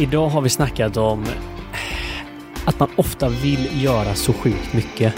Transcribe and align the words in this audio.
Idag 0.00 0.28
har 0.28 0.40
vi 0.40 0.48
snackat 0.48 0.96
om 0.96 1.24
att 2.64 2.80
man 2.80 2.88
ofta 2.96 3.28
vill 3.28 3.82
göra 3.84 4.14
så 4.14 4.32
sjukt 4.32 4.72
mycket. 4.72 5.14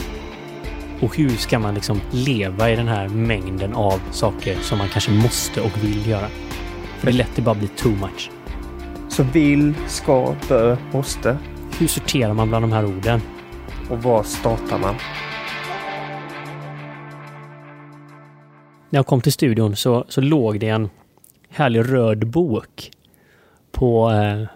Och 1.01 1.17
hur 1.17 1.29
ska 1.29 1.58
man 1.58 1.74
liksom 1.74 2.01
leva 2.11 2.71
i 2.71 2.77
den 2.77 2.88
här 2.88 3.08
mängden 3.08 3.74
av 3.74 4.01
saker 4.10 4.56
som 4.56 4.79
man 4.79 4.88
kanske 4.88 5.10
måste 5.10 5.60
och 5.60 5.85
vill 5.85 6.06
göra? 6.06 6.29
För 6.99 7.06
det 7.06 7.13
är 7.13 7.15
lätt 7.17 7.29
att 7.29 7.37
det 7.37 7.42
bara 7.42 7.54
blir 7.54 7.69
too 7.69 7.92
much. 7.92 8.31
Så 9.08 9.22
vill, 9.22 9.74
ska, 9.87 10.35
bör, 10.49 10.76
måste. 10.92 11.38
Hur 11.78 11.87
sorterar 11.87 12.35
man 12.35 12.49
bland 12.49 12.64
de 12.64 12.72
här 12.72 12.85
orden? 12.85 13.21
Och 13.90 14.03
var 14.03 14.22
startar 14.22 14.78
man? 14.78 14.94
När 18.91 18.98
jag 18.98 19.06
kom 19.06 19.20
till 19.20 19.33
studion 19.33 19.77
så, 19.77 20.05
så 20.09 20.20
låg 20.20 20.60
det 20.60 20.69
en 20.69 20.91
härlig 21.51 21.92
röd 21.92 22.27
bok 22.27 22.91
på 23.73 24.10
eh, 24.10 24.49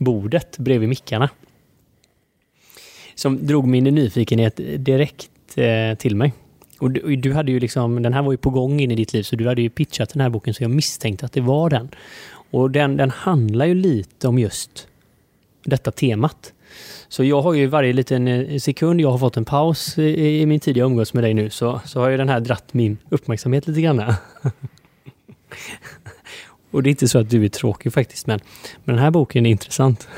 bordet 0.00 0.58
bredvid 0.58 0.88
mickarna. 0.88 1.30
Som 3.14 3.46
drog 3.46 3.66
min 3.66 3.84
nyfikenhet 3.84 4.60
direkt 4.78 5.30
eh, 5.58 5.98
till 5.98 6.16
mig. 6.16 6.32
Och 6.78 6.90
du, 6.90 7.16
du, 7.16 7.32
hade 7.32 7.52
ju 7.52 7.60
liksom, 7.60 8.02
den 8.02 8.12
här 8.12 8.22
var 8.22 8.32
ju 8.32 8.38
på 8.38 8.50
gång 8.50 8.80
in 8.80 8.90
i 8.90 8.94
ditt 8.94 9.12
liv, 9.12 9.22
så 9.22 9.36
du 9.36 9.48
hade 9.48 9.62
ju 9.62 9.70
pitchat 9.70 10.12
den 10.12 10.20
här 10.20 10.28
boken, 10.28 10.54
så 10.54 10.62
jag 10.62 10.70
misstänkte 10.70 11.26
att 11.26 11.32
det 11.32 11.40
var 11.40 11.70
den. 11.70 11.88
Och 12.50 12.70
den, 12.70 12.96
den 12.96 13.10
handlar 13.10 13.66
ju 13.66 13.74
lite 13.74 14.28
om 14.28 14.38
just 14.38 14.88
detta 15.64 15.90
temat. 15.90 16.52
Så 17.08 17.24
jag 17.24 17.42
har 17.42 17.54
ju 17.54 17.66
varje 17.66 17.92
liten 17.92 18.28
eh, 18.28 18.58
sekund 18.58 19.00
jag 19.00 19.10
har 19.10 19.18
fått 19.18 19.36
en 19.36 19.44
paus 19.44 19.98
i, 19.98 20.40
i 20.40 20.46
min 20.46 20.60
tid 20.60 20.76
jag 20.76 20.86
umgås 20.86 21.14
med 21.14 21.24
dig 21.24 21.34
nu, 21.34 21.50
så, 21.50 21.80
så 21.84 22.00
har 22.00 22.08
ju 22.08 22.16
den 22.16 22.28
här 22.28 22.40
dratt 22.40 22.74
min 22.74 22.98
uppmärksamhet 23.08 23.66
lite 23.66 23.80
grann. 23.80 24.02
Och 26.70 26.82
det 26.82 26.88
är 26.88 26.90
inte 26.90 27.08
så 27.08 27.18
att 27.18 27.30
du 27.30 27.44
är 27.44 27.48
tråkig 27.48 27.92
faktiskt, 27.92 28.26
men, 28.26 28.40
men 28.84 28.96
den 28.96 29.04
här 29.04 29.10
boken 29.10 29.46
är 29.46 29.50
intressant. 29.50 30.08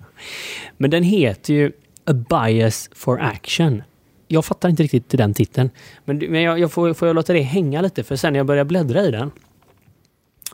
men 0.76 0.90
den 0.90 1.02
heter 1.02 1.54
ju 1.54 1.72
A 2.04 2.12
Bias 2.12 2.90
for 2.92 3.20
Action. 3.20 3.82
Jag 4.28 4.44
fattar 4.44 4.68
inte 4.68 4.82
riktigt 4.82 5.08
den 5.08 5.34
titeln. 5.34 5.70
Men, 6.04 6.18
men 6.18 6.42
jag, 6.42 6.58
jag 6.58 6.72
får, 6.72 6.94
får 6.94 7.08
jag 7.08 7.14
låta 7.14 7.32
det 7.32 7.40
hänga 7.40 7.80
lite, 7.80 8.02
för 8.04 8.16
sen 8.16 8.32
när 8.32 8.40
jag 8.40 8.46
börjar 8.46 8.64
bläddra 8.64 9.04
i 9.04 9.10
den 9.10 9.30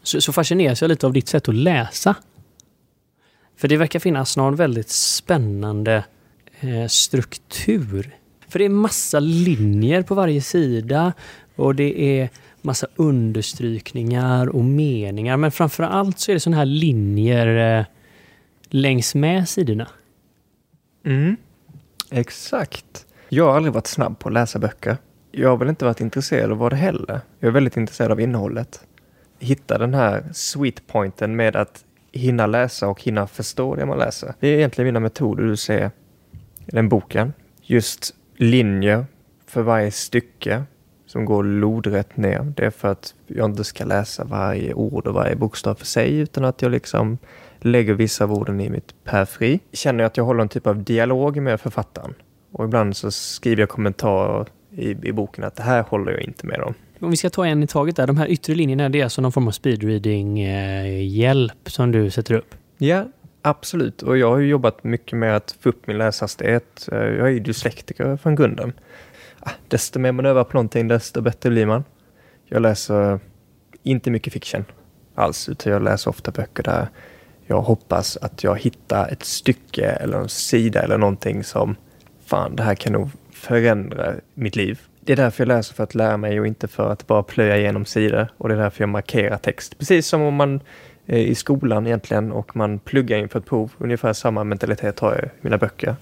så, 0.06 0.20
så 0.20 0.33
fascineras 0.33 0.81
jag 0.81 0.89
lite 0.89 1.06
av 1.06 1.12
ditt 1.12 1.28
sätt 1.28 1.48
att 1.48 1.55
läsa. 1.55 2.15
För 3.56 3.69
det 3.69 3.77
verkar 3.77 3.98
finnas 3.98 4.37
någon 4.37 4.56
väldigt 4.56 4.89
spännande 4.89 6.05
eh, 6.61 6.87
struktur. 6.87 8.17
För 8.48 8.59
det 8.59 8.65
är 8.65 8.69
massa 8.69 9.21
linjer 9.21 10.03
på 10.03 10.15
varje 10.15 10.41
sida 10.41 11.12
och 11.56 11.75
det 11.75 12.21
är 12.21 12.31
massa 12.67 12.86
understrykningar 12.97 14.48
och 14.48 14.64
meningar. 14.64 15.36
Men 15.36 15.50
framför 15.50 15.83
allt 15.83 16.19
så 16.19 16.31
är 16.31 16.34
det 16.34 16.41
sådana 16.41 16.56
här 16.56 16.64
linjer 16.64 17.78
eh, 17.78 17.86
längs 18.69 19.14
med 19.14 19.48
sidorna. 19.48 19.89
Mm, 21.05 21.37
exakt. 22.11 23.06
Jag 23.28 23.44
har 23.44 23.56
aldrig 23.56 23.75
varit 23.75 23.87
snabb 23.87 24.19
på 24.19 24.28
att 24.28 24.33
läsa 24.33 24.59
böcker. 24.59 24.97
Jag 25.33 25.48
har 25.48 25.56
väl 25.56 25.69
inte 25.69 25.84
varit 25.84 26.00
intresserad 26.00 26.62
av 26.62 26.70
det 26.70 26.77
heller. 26.77 27.20
Jag 27.41 27.48
är 27.48 27.53
väldigt 27.53 27.77
intresserad 27.77 28.12
av 28.12 28.20
innehållet. 28.20 28.81
Hitta 29.39 29.78
den 29.78 29.94
här 29.94 30.25
sweet 30.33 30.87
pointen 30.87 31.37
med 31.37 31.56
att 31.56 31.84
hinna 32.12 32.47
läsa 32.47 32.89
och 32.89 33.03
hinna 33.03 33.27
förstå 33.27 33.75
det 33.75 33.87
man 33.87 33.98
läser. 33.98 34.34
Det 34.41 34.48
är 34.48 34.56
egentligen 34.56 34.87
mina 34.87 35.00
metoder 35.00 35.44
du 35.44 35.56
ser 35.56 35.91
i 36.67 36.70
den 36.70 36.89
boken. 36.89 37.33
Just 37.62 38.14
linjer 38.37 39.06
för 39.47 39.62
varje 39.62 39.91
stycke 39.91 40.64
som 41.07 41.25
går 41.25 41.45
lodrätt 41.45 42.17
ner. 42.17 42.53
Det 42.57 42.67
är 42.67 42.71
för 42.71 42.89
att 42.89 43.15
jag 43.27 43.51
inte 43.51 43.65
ska 43.65 43.85
läsa 43.85 44.25
varje 44.25 44.75
ord 44.75 45.07
och 45.07 45.15
varje 45.15 45.37
bokstav 45.37 45.75
för 45.75 45.87
sig 45.87 46.19
utan 46.19 46.45
att 46.45 46.62
jag 46.62 46.73
liksom 46.73 47.19
lägger 47.61 47.95
vissa 47.95 48.25
av 48.25 48.33
orden 48.33 48.61
i 48.61 48.71
mitt 48.71 49.05
perfri. 49.05 49.61
Känner 49.73 50.01
jag 50.01 50.07
att 50.07 50.17
jag 50.17 50.25
håller 50.25 50.43
en 50.43 50.49
typ 50.49 50.67
av 50.67 50.83
dialog 50.83 51.37
med 51.37 51.61
författaren. 51.61 52.15
Och 52.53 52.65
ibland 52.65 52.97
så 52.97 53.11
skriver 53.11 53.62
jag 53.62 53.69
kommentarer 53.69 54.47
i, 54.71 54.91
i 54.91 55.12
boken 55.12 55.45
att 55.45 55.56
det 55.56 55.62
här 55.62 55.83
håller 55.83 56.12
jag 56.12 56.22
inte 56.22 56.47
med 56.47 56.61
om. 56.61 56.75
Om 57.00 57.11
vi 57.11 57.16
ska 57.16 57.31
ta 57.31 57.47
en 57.47 57.62
i 57.62 57.66
taget 57.66 57.97
där. 57.97 58.06
De 58.06 58.16
här 58.16 58.31
yttre 58.31 58.55
linjerna, 58.55 58.89
det 58.89 59.00
är 59.00 59.05
alltså 59.05 59.22
någon 59.22 59.33
form 59.33 59.49
av 59.49 59.53
speedreading-hjälp 59.53 61.71
som 61.71 61.93
du 61.93 62.11
sätter 62.11 62.34
upp? 62.34 62.55
Ja, 62.78 63.05
absolut. 63.43 64.03
Och 64.03 64.19
jag 64.19 64.31
har 64.31 64.39
jobbat 64.39 64.84
mycket 64.84 65.19
med 65.19 65.37
att 65.37 65.56
få 65.61 65.69
upp 65.69 65.87
min 65.87 65.99
läshastighet. 65.99 66.89
Jag 66.91 67.00
är 67.00 67.28
ju 67.28 67.41
dyslektiker 67.41 68.16
från 68.16 68.34
grunden. 68.34 68.72
Desto 69.69 69.99
mer 69.99 70.12
man 70.12 70.27
övar 70.27 70.45
på 70.45 70.53
någonting, 70.53 70.89
desto 70.89 71.21
bättre 71.21 71.51
blir 71.51 71.67
man. 71.67 71.84
Jag 72.45 72.62
läser 72.62 73.21
inte 73.83 74.11
mycket 74.11 74.33
fiction 74.33 74.65
alls, 75.15 75.49
utan 75.49 75.73
jag 75.73 75.83
läser 75.83 76.11
ofta 76.11 76.31
böcker 76.31 76.62
där 76.62 76.89
jag 77.47 77.61
hoppas 77.61 78.17
att 78.17 78.45
jag 78.45 78.61
hittar 78.61 79.09
ett 79.09 79.25
stycke 79.25 79.87
eller 79.87 80.19
en 80.19 80.29
sida 80.29 80.83
eller 80.83 80.99
någonting 80.99 81.45
som 81.45 81.77
fan, 82.27 82.57
det 82.57 82.62
här 82.62 82.75
kan 82.75 82.93
nog 82.93 83.11
förändra 83.33 84.15
mitt 84.34 84.57
liv. 84.57 84.81
Det 85.01 85.12
är 85.12 85.17
därför 85.17 85.45
jag 85.45 85.49
läser 85.49 85.75
för 85.75 85.84
att 85.84 85.95
lära 85.95 86.17
mig 86.17 86.41
och 86.41 86.47
inte 86.47 86.69
för 86.69 86.93
att 86.93 87.07
bara 87.07 87.23
plöja 87.23 87.57
igenom 87.57 87.84
sidor. 87.84 88.28
Och 88.39 88.49
det 88.49 88.55
är 88.55 88.59
därför 88.59 88.83
jag 88.83 88.89
markerar 88.89 89.39
text. 89.39 89.78
Precis 89.78 90.07
som 90.07 90.23
om 90.23 90.34
man 90.34 90.61
Eh, 91.06 91.19
i 91.19 91.34
skolan 91.34 91.87
egentligen 91.87 92.33
och 92.33 92.56
man 92.56 92.78
pluggar 92.78 93.19
inför 93.19 93.39
ett 93.39 93.47
prov. 93.47 93.72
Ungefär 93.78 94.12
samma 94.12 94.44
mentalitet 94.44 95.00
har 95.00 95.15
jag 95.15 95.25
i 95.25 95.28
mina 95.41 95.59
böcker. 95.59 95.97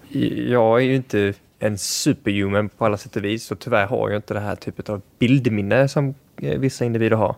Jag 0.49 0.81
är 0.81 0.85
ju 0.85 0.95
inte 0.97 1.35
en 1.59 1.79
superhuman 1.79 2.69
på 2.69 2.85
alla 2.85 2.97
sätt 2.97 3.17
och 3.17 3.25
vis 3.25 3.51
och 3.51 3.59
tyvärr 3.59 3.87
har 3.87 4.11
jag 4.11 4.19
inte 4.19 4.35
det 4.35 4.41
här 4.41 4.57
typet 4.57 4.89
av 4.89 5.03
bildminne 5.19 5.89
som 5.89 6.15
eh, 6.37 6.59
vissa 6.59 6.85
individer 6.85 7.17
har. 7.17 7.37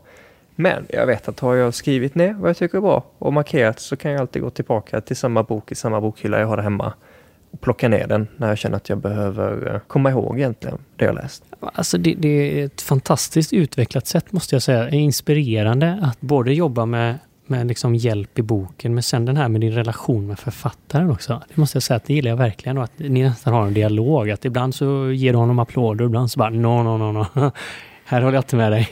Men 0.55 0.87
jag 0.89 1.07
vet 1.07 1.29
att 1.29 1.41
har 1.41 1.55
jag 1.55 1.75
skrivit 1.75 2.15
ner 2.15 2.33
vad 2.33 2.51
jag 2.51 2.57
tycker 2.57 2.79
är 2.79 2.83
bra 2.83 3.05
och 3.19 3.33
markerat 3.33 3.81
så 3.81 3.97
kan 3.97 4.11
jag 4.11 4.21
alltid 4.21 4.43
gå 4.43 4.51
tillbaka 4.51 5.01
till 5.01 5.17
samma 5.17 5.43
bok 5.43 5.73
i 5.73 5.75
samma 5.75 6.01
bokhylla 6.01 6.41
jag 6.41 6.47
har 6.47 6.57
där 6.57 6.65
hemma 6.65 6.93
och 7.51 7.61
plocka 7.61 7.89
ner 7.89 8.07
den 8.07 8.29
när 8.37 8.49
jag 8.49 8.59
känner 8.59 8.77
att 8.77 8.89
jag 8.89 8.99
behöver 8.99 9.75
eh, 9.75 9.81
komma 9.87 10.11
ihåg 10.11 10.39
egentligen 10.39 10.79
det 10.97 11.05
jag 11.05 11.15
läst. 11.15 11.45
Alltså 11.61 11.99
det, 11.99 12.15
det 12.15 12.61
är 12.61 12.67
ett 12.67 12.83
fantastiskt 12.83 13.53
utvecklat 13.53 14.07
sätt 14.07 14.33
måste 14.33 14.55
jag 14.55 14.63
säga. 14.63 14.91
Inspirerande 14.91 15.99
att 16.03 16.21
både 16.21 16.55
jobba 16.55 16.87
med 16.87 17.19
med 17.49 17.67
liksom 17.67 17.95
hjälp 17.95 18.39
i 18.39 18.43
boken, 18.43 18.95
men 18.95 19.03
sen 19.03 19.25
den 19.25 19.37
här 19.37 19.49
med 19.49 19.61
din 19.61 19.73
relation 19.73 20.27
med 20.27 20.39
författaren 20.39 21.11
också. 21.11 21.43
Det 21.49 21.57
måste 21.57 21.77
jag 21.77 21.83
säga 21.83 21.97
att 21.97 22.05
det 22.05 22.15
gillar 22.15 22.31
jag 22.31 22.37
verkligen 22.37 22.79
och 22.79 22.85
att 22.85 22.99
ni 22.99 23.23
nästan 23.23 23.55
har 23.55 23.67
en 23.67 23.75
dialog. 23.75 24.31
Att 24.31 24.45
ibland 24.45 24.75
så 24.75 25.11
ger 25.11 25.33
du 25.33 25.39
honom 25.39 25.59
applåder 25.59 26.05
och 26.05 26.09
ibland 26.09 26.31
så 26.31 26.39
bara 26.39 26.51
no, 26.51 26.83
no, 26.83 26.99
no, 26.99 27.13
no. 27.13 27.51
Här 28.05 28.23
håller 28.23 28.35
jag 28.35 28.43
inte 28.43 28.57
med 28.57 28.73
dig. 28.73 28.89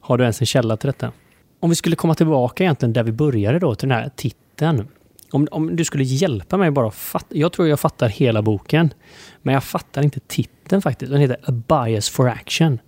Har 0.00 0.18
du 0.18 0.24
ens 0.24 0.40
en 0.40 0.46
källa 0.46 0.76
till 0.76 0.86
detta? 0.86 1.12
Om 1.60 1.70
vi 1.70 1.76
skulle 1.76 1.96
komma 1.96 2.14
tillbaka 2.14 2.64
egentligen 2.64 2.92
där 2.92 3.02
vi 3.02 3.12
började 3.12 3.58
då, 3.58 3.74
till 3.74 3.88
den 3.88 3.98
här 3.98 4.10
titeln. 4.16 4.88
Om, 5.32 5.48
om 5.50 5.76
du 5.76 5.84
skulle 5.84 6.04
hjälpa 6.04 6.56
mig 6.56 6.70
bara 6.70 6.88
att 6.88 6.94
fatta. 6.94 7.36
Jag 7.36 7.52
tror 7.52 7.68
jag 7.68 7.80
fattar 7.80 8.08
hela 8.08 8.42
boken. 8.42 8.94
Men 9.42 9.54
jag 9.54 9.64
fattar 9.64 10.02
inte 10.02 10.20
titeln 10.20 10.82
faktiskt. 10.82 11.12
Den 11.12 11.20
heter 11.20 11.36
A 11.42 11.52
Bias 11.68 12.08
for 12.08 12.28
Action. 12.28 12.78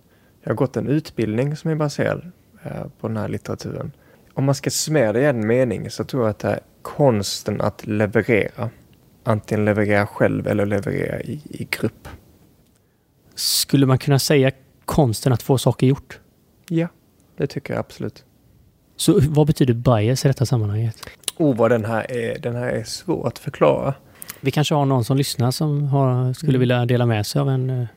Jag 0.43 0.49
har 0.49 0.55
gått 0.55 0.77
en 0.77 0.87
utbildning 0.87 1.55
som 1.55 1.71
är 1.71 1.75
baserad 1.75 2.31
eh, 2.63 2.83
på 2.99 3.07
den 3.07 3.17
här 3.17 3.27
litteraturen 3.27 3.91
om 4.33 4.45
man 4.45 4.55
ska 4.55 4.69
summera 4.69 5.13
det 5.13 5.21
i 5.21 5.25
en 5.25 5.47
mening 5.47 5.89
så 5.89 6.03
tror 6.03 6.23
jag 6.23 6.29
att 6.29 6.39
det 6.39 6.49
är 6.49 6.59
konsten 6.81 7.61
att 7.61 7.87
leverera. 7.87 8.69
Antingen 9.23 9.65
leverera 9.65 10.07
själv 10.07 10.47
eller 10.47 10.65
leverera 10.65 11.21
i, 11.21 11.41
i 11.49 11.67
grupp. 11.71 12.07
Skulle 13.35 13.85
man 13.85 13.97
kunna 13.97 14.19
säga 14.19 14.51
konsten 14.85 15.33
att 15.33 15.41
få 15.41 15.57
saker 15.57 15.87
gjort? 15.87 16.19
Ja, 16.69 16.87
det 17.37 17.47
tycker 17.47 17.73
jag 17.73 17.79
absolut. 17.79 18.25
Så 18.95 19.19
vad 19.29 19.47
betyder 19.47 19.73
bias 19.73 20.25
i 20.25 20.27
detta 20.27 20.45
sammanhanget? 20.45 21.09
Oh, 21.37 21.55
vad 21.55 21.71
den 21.71 21.85
här 21.85 22.11
är. 22.11 22.39
Den 22.39 22.55
här 22.55 22.67
är 22.67 22.83
svår 22.83 23.27
att 23.27 23.39
förklara. 23.39 23.93
Vi 24.41 24.51
kanske 24.51 24.75
har 24.75 24.85
någon 24.85 25.03
som 25.03 25.17
lyssnar 25.17 25.51
som 25.51 25.87
har, 25.87 26.33
skulle 26.33 26.51
mm. 26.51 26.59
vilja 26.59 26.85
dela 26.85 27.05
med 27.05 27.25
sig 27.25 27.41
av 27.41 27.49
en 27.49 27.69
uh, 27.69 27.87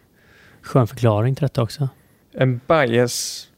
skön 0.62 0.86
förklaring 0.86 1.34
till 1.34 1.42
detta 1.42 1.62
också. 1.62 1.88
En 2.32 2.60
bias 2.68 3.48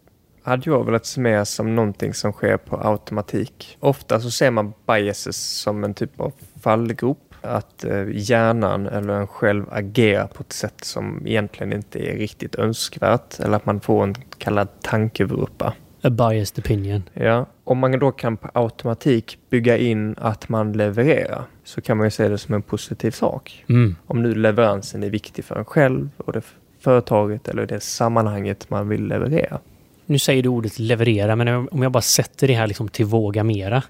hade 0.49 0.71
jag 0.71 0.85
velat 0.85 1.07
se 1.07 1.21
mer 1.21 1.45
som 1.45 1.77
någonting 1.77 2.15
som 2.15 2.33
sker 2.33 2.57
på 2.57 2.77
automatik. 2.77 3.77
Ofta 3.81 4.21
så 4.21 4.31
ser 4.31 4.51
man 4.51 4.73
biases 4.87 5.61
som 5.61 5.85
en 5.85 5.95
typ 5.95 6.21
av 6.21 6.33
fallgrop. 6.61 7.19
Att 7.41 7.85
eh, 7.85 8.07
hjärnan 8.13 8.87
eller 8.87 9.15
en 9.15 9.27
själv 9.27 9.65
agerar 9.71 10.27
på 10.27 10.43
ett 10.43 10.53
sätt 10.53 10.85
som 10.85 11.27
egentligen 11.27 11.73
inte 11.73 11.99
är 11.99 12.17
riktigt 12.17 12.55
önskvärt. 12.55 13.41
Eller 13.41 13.57
att 13.57 13.67
man 13.67 13.81
får 13.81 14.03
en 14.03 14.15
kallad 14.39 14.69
tankevurpa. 14.83 15.75
A 16.03 16.11
biased 16.11 16.65
opinion. 16.65 17.03
Ja, 17.13 17.47
om 17.65 17.79
man 17.79 17.99
då 17.99 18.11
kan 18.11 18.37
på 18.37 18.51
automatik 18.53 19.39
bygga 19.51 19.77
in 19.77 20.15
att 20.19 20.49
man 20.49 20.73
levererar 20.73 21.43
så 21.65 21.81
kan 21.81 21.97
man 21.97 22.07
ju 22.07 22.11
se 22.11 22.29
det 22.29 22.39
som 22.39 22.55
en 22.55 22.63
positiv 22.63 23.11
sak. 23.11 23.65
Mm. 23.69 23.97
Om 24.07 24.23
nu 24.23 24.35
leveransen 24.35 25.03
är 25.03 25.11
viktig 25.11 25.45
för 25.45 25.57
en 25.57 25.65
själv 25.65 26.09
och 26.17 26.33
det 26.33 26.43
företaget 26.81 27.49
eller 27.49 27.67
det 27.67 27.81
sammanhanget 27.81 28.71
man 28.71 28.89
vill 28.89 29.07
leverera 29.07 29.61
nu 30.09 30.19
säger 30.19 30.43
du 30.43 30.49
ordet 30.49 30.79
leverera, 30.79 31.37
men 31.37 31.69
om 31.69 31.83
jag 31.83 31.93
bara 31.93 32.03
sätter 32.03 32.49
det 32.49 32.55
här 32.55 32.67
liksom 32.67 32.89
till 32.89 33.05
våga 33.05 33.45
mera. 33.45 33.83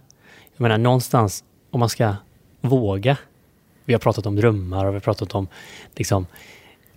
Jag 0.56 0.62
menar 0.62 0.78
någonstans, 0.78 1.44
om 1.70 1.80
man 1.80 1.88
ska 1.88 2.14
våga. 2.60 3.16
Vi 3.84 3.92
har 3.94 4.00
pratat 4.00 4.26
om 4.26 4.36
drömmar 4.36 4.84
och 4.84 4.92
vi 4.92 4.96
har 4.96 5.00
pratat 5.00 5.34
om 5.34 5.48
liksom 5.96 6.26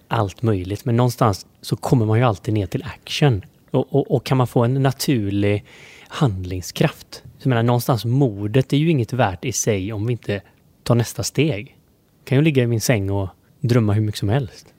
allt 0.08 0.42
möjligt, 0.42 0.86
men 0.86 0.96
någonstans 0.96 1.46
så 1.62 1.76
kommer 1.76 2.06
man 2.06 2.18
ju 2.18 2.24
alltid 2.24 2.54
ner 2.54 2.68
till 2.68 2.84
action. 2.84 3.42
Och, 3.72 3.96
och, 3.96 4.12
och 4.12 4.26
kan 4.26 4.38
man 4.38 4.48
få 4.48 4.64
en 4.64 4.84
naturlig 4.84 5.66
handlingskraft 6.08 7.24
jag 7.44 7.50
menar, 7.50 7.64
någonstans 7.64 8.06
modet 8.06 8.74
är 8.74 8.78
ju 8.78 8.90
inget 8.90 9.14
värt 9.14 9.46
i 9.46 9.52
sig 9.52 9.94
om 9.94 10.06
vi 10.06 10.12
inte 10.12 10.42
tar 10.84 10.96
nästa 10.96 11.24
steg. 11.24 11.78
Jag 12.20 12.26
kan 12.26 12.38
ju 12.38 12.44
ligga 12.44 12.64
i 12.64 12.68
min 12.68 12.82
säng 12.82 13.12
och 13.12 13.30
drömma 13.60 13.94
hur 13.94 14.02
mycket 14.02 14.20
som 14.20 14.30
helst. 14.30 14.74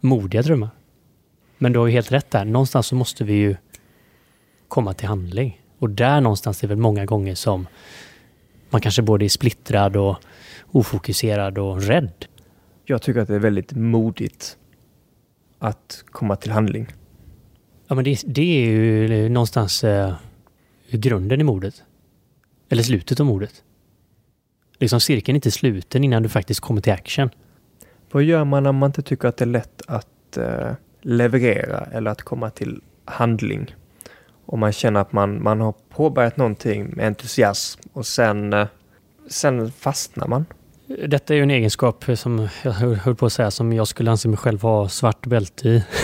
Modiga 0.00 0.42
drömmar. 0.42 0.68
Men 1.64 1.72
du 1.72 1.78
har 1.78 1.86
ju 1.86 1.92
helt 1.92 2.12
rätt 2.12 2.30
där. 2.30 2.44
Någonstans 2.44 2.86
så 2.86 2.94
måste 2.94 3.24
vi 3.24 3.32
ju 3.32 3.56
komma 4.68 4.94
till 4.94 5.08
handling. 5.08 5.60
Och 5.78 5.90
där 5.90 6.20
någonstans 6.20 6.64
är 6.64 6.68
väl 6.68 6.76
många 6.76 7.04
gånger 7.04 7.34
som 7.34 7.66
man 8.70 8.80
kanske 8.80 9.02
både 9.02 9.24
är 9.24 9.28
splittrad 9.28 9.96
och 9.96 10.16
ofokuserad 10.72 11.58
och 11.58 11.82
rädd. 11.82 12.26
Jag 12.84 13.02
tycker 13.02 13.20
att 13.20 13.28
det 13.28 13.34
är 13.34 13.38
väldigt 13.38 13.72
modigt 13.72 14.56
att 15.58 16.04
komma 16.06 16.36
till 16.36 16.50
handling. 16.50 16.86
Ja, 17.88 17.94
men 17.94 18.04
det, 18.04 18.22
det 18.26 18.64
är 18.64 18.66
ju 18.66 19.28
någonstans 19.28 19.84
eh, 19.84 20.14
grunden 20.90 21.40
i 21.40 21.44
mordet. 21.44 21.82
Eller 22.68 22.82
slutet 22.82 23.20
av 23.20 23.26
mordet. 23.26 23.62
Liksom 24.78 25.00
cirkeln 25.00 25.34
är 25.34 25.36
inte 25.36 25.50
sluten 25.50 26.04
innan 26.04 26.22
du 26.22 26.28
faktiskt 26.28 26.60
kommer 26.60 26.80
till 26.80 26.92
action. 26.92 27.30
Vad 28.10 28.22
gör 28.22 28.44
man 28.44 28.62
när 28.62 28.72
man 28.72 28.88
inte 28.88 29.02
tycker 29.02 29.28
att 29.28 29.36
det 29.36 29.44
är 29.44 29.46
lätt 29.46 29.82
att 29.86 30.36
eh, 30.36 30.72
leverera 31.04 31.88
eller 31.92 32.10
att 32.10 32.22
komma 32.22 32.50
till 32.50 32.80
handling? 33.04 33.74
Om 34.46 34.60
man 34.60 34.72
känner 34.72 35.00
att 35.00 35.12
man, 35.12 35.42
man 35.42 35.60
har 35.60 35.74
påbörjat 35.88 36.36
någonting 36.36 36.86
med 36.96 37.06
entusiasm 37.06 37.80
och 37.92 38.06
sen, 38.06 38.52
eh, 38.52 38.66
sen 39.28 39.72
fastnar 39.72 40.28
man. 40.28 40.46
Detta 40.86 41.34
är 41.34 41.36
ju 41.36 41.42
en 41.42 41.50
egenskap 41.50 42.04
som 42.14 42.48
jag 42.62 42.72
höll 42.72 43.14
på 43.14 43.26
att 43.26 43.32
säga 43.32 43.50
som 43.50 43.72
jag 43.72 43.88
skulle 43.88 44.10
anse 44.10 44.28
mig 44.28 44.36
själv 44.36 44.62
ha 44.62 44.88
svart 44.88 45.26
bälte 45.26 45.68
i. 45.68 45.84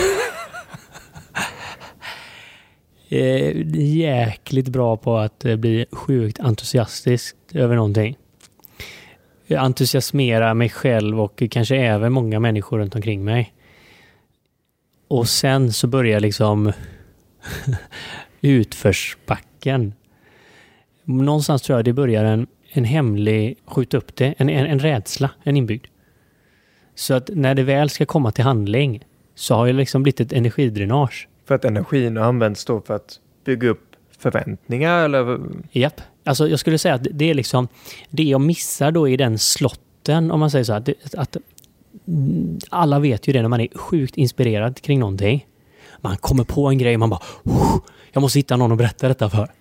Eh, 3.13 3.51
jäkligt 3.97 4.67
bra 4.67 4.97
på 4.97 5.17
att 5.17 5.45
eh, 5.45 5.55
bli 5.55 5.85
sjukt 5.91 6.39
entusiastisk 6.39 7.35
över 7.53 7.75
någonting. 7.75 8.17
Entusiasmera 9.49 10.53
mig 10.53 10.69
själv 10.69 11.21
och 11.21 11.43
kanske 11.51 11.75
även 11.75 12.13
många 12.13 12.39
människor 12.39 12.79
runt 12.79 12.95
omkring 12.95 13.23
mig. 13.23 13.53
Och 15.11 15.29
sen 15.29 15.73
så 15.73 15.87
börjar 15.87 16.19
liksom 16.19 16.71
utförsbacken. 18.41 19.93
Någonstans 21.03 21.61
tror 21.61 21.77
jag 21.77 21.85
det 21.85 21.93
börjar 21.93 22.23
en, 22.23 22.47
en 22.69 22.83
hemlig, 22.83 23.57
skjut 23.65 23.93
upp 23.93 24.15
det, 24.15 24.33
en, 24.37 24.49
en, 24.49 24.65
en 24.65 24.79
rädsla, 24.79 25.29
en 25.43 25.57
inbyggd. 25.57 25.85
Så 26.95 27.13
att 27.13 27.29
när 27.33 27.55
det 27.55 27.63
väl 27.63 27.89
ska 27.89 28.05
komma 28.05 28.31
till 28.31 28.43
handling 28.43 29.05
så 29.35 29.55
har 29.55 29.67
det 29.67 29.73
liksom 29.73 30.03
blivit 30.03 30.19
ett 30.19 30.33
energidränage. 30.33 31.27
För 31.45 31.55
att 31.55 31.65
energin 31.65 32.17
används 32.17 32.65
då 32.65 32.81
för 32.81 32.95
att 32.95 33.19
bygga 33.45 33.69
upp 33.69 33.95
förväntningar 34.19 35.05
eller? 35.05 35.39
Japp. 35.71 36.01
Alltså 36.23 36.47
jag 36.47 36.59
skulle 36.59 36.77
säga 36.77 36.93
att 36.93 37.07
det 37.11 37.29
är 37.29 37.33
liksom 37.33 37.67
det 38.09 38.23
jag 38.23 38.41
missar 38.41 38.91
då 38.91 39.09
i 39.09 39.17
den 39.17 39.39
slotten 39.39 40.31
om 40.31 40.39
man 40.39 40.51
säger 40.51 40.65
så 40.65 40.73
här. 40.73 40.93
Att, 41.03 41.15
att 41.15 41.37
alla 42.69 42.99
vet 42.99 43.27
ju 43.27 43.33
det 43.33 43.41
när 43.41 43.49
man 43.49 43.61
är 43.61 43.77
sjukt 43.77 44.17
inspirerad 44.17 44.81
kring 44.81 44.99
någonting. 44.99 45.47
Man 46.01 46.17
kommer 46.17 46.43
på 46.43 46.69
en 46.69 46.77
grej 46.77 46.93
och 46.93 46.99
man 46.99 47.09
bara 47.09 47.21
jag 48.11 48.21
måste 48.21 48.39
hitta 48.39 48.57
någon 48.57 48.71
att 48.71 48.77
berätta 48.77 49.07
detta 49.07 49.29
för. 49.29 49.51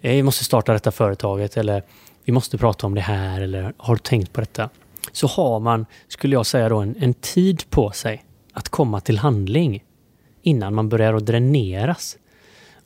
Eh, 0.00 0.16
jag 0.16 0.24
måste 0.24 0.44
starta 0.44 0.72
detta 0.72 0.90
företaget 0.90 1.56
eller 1.56 1.82
vi 2.24 2.32
måste 2.32 2.58
prata 2.58 2.86
om 2.86 2.94
det 2.94 3.00
här 3.00 3.40
eller 3.40 3.72
har 3.76 3.94
du 3.94 3.98
tänkt 3.98 4.32
på 4.32 4.40
detta? 4.40 4.68
Så 5.12 5.26
har 5.26 5.60
man, 5.60 5.86
skulle 6.08 6.36
jag 6.36 6.46
säga 6.46 6.68
då, 6.68 6.78
en, 6.78 6.96
en 6.98 7.14
tid 7.14 7.70
på 7.70 7.90
sig 7.90 8.24
att 8.52 8.68
komma 8.68 9.00
till 9.00 9.18
handling 9.18 9.84
innan 10.42 10.74
man 10.74 10.88
börjar 10.88 11.14
att 11.14 11.26
dräneras. 11.26 12.16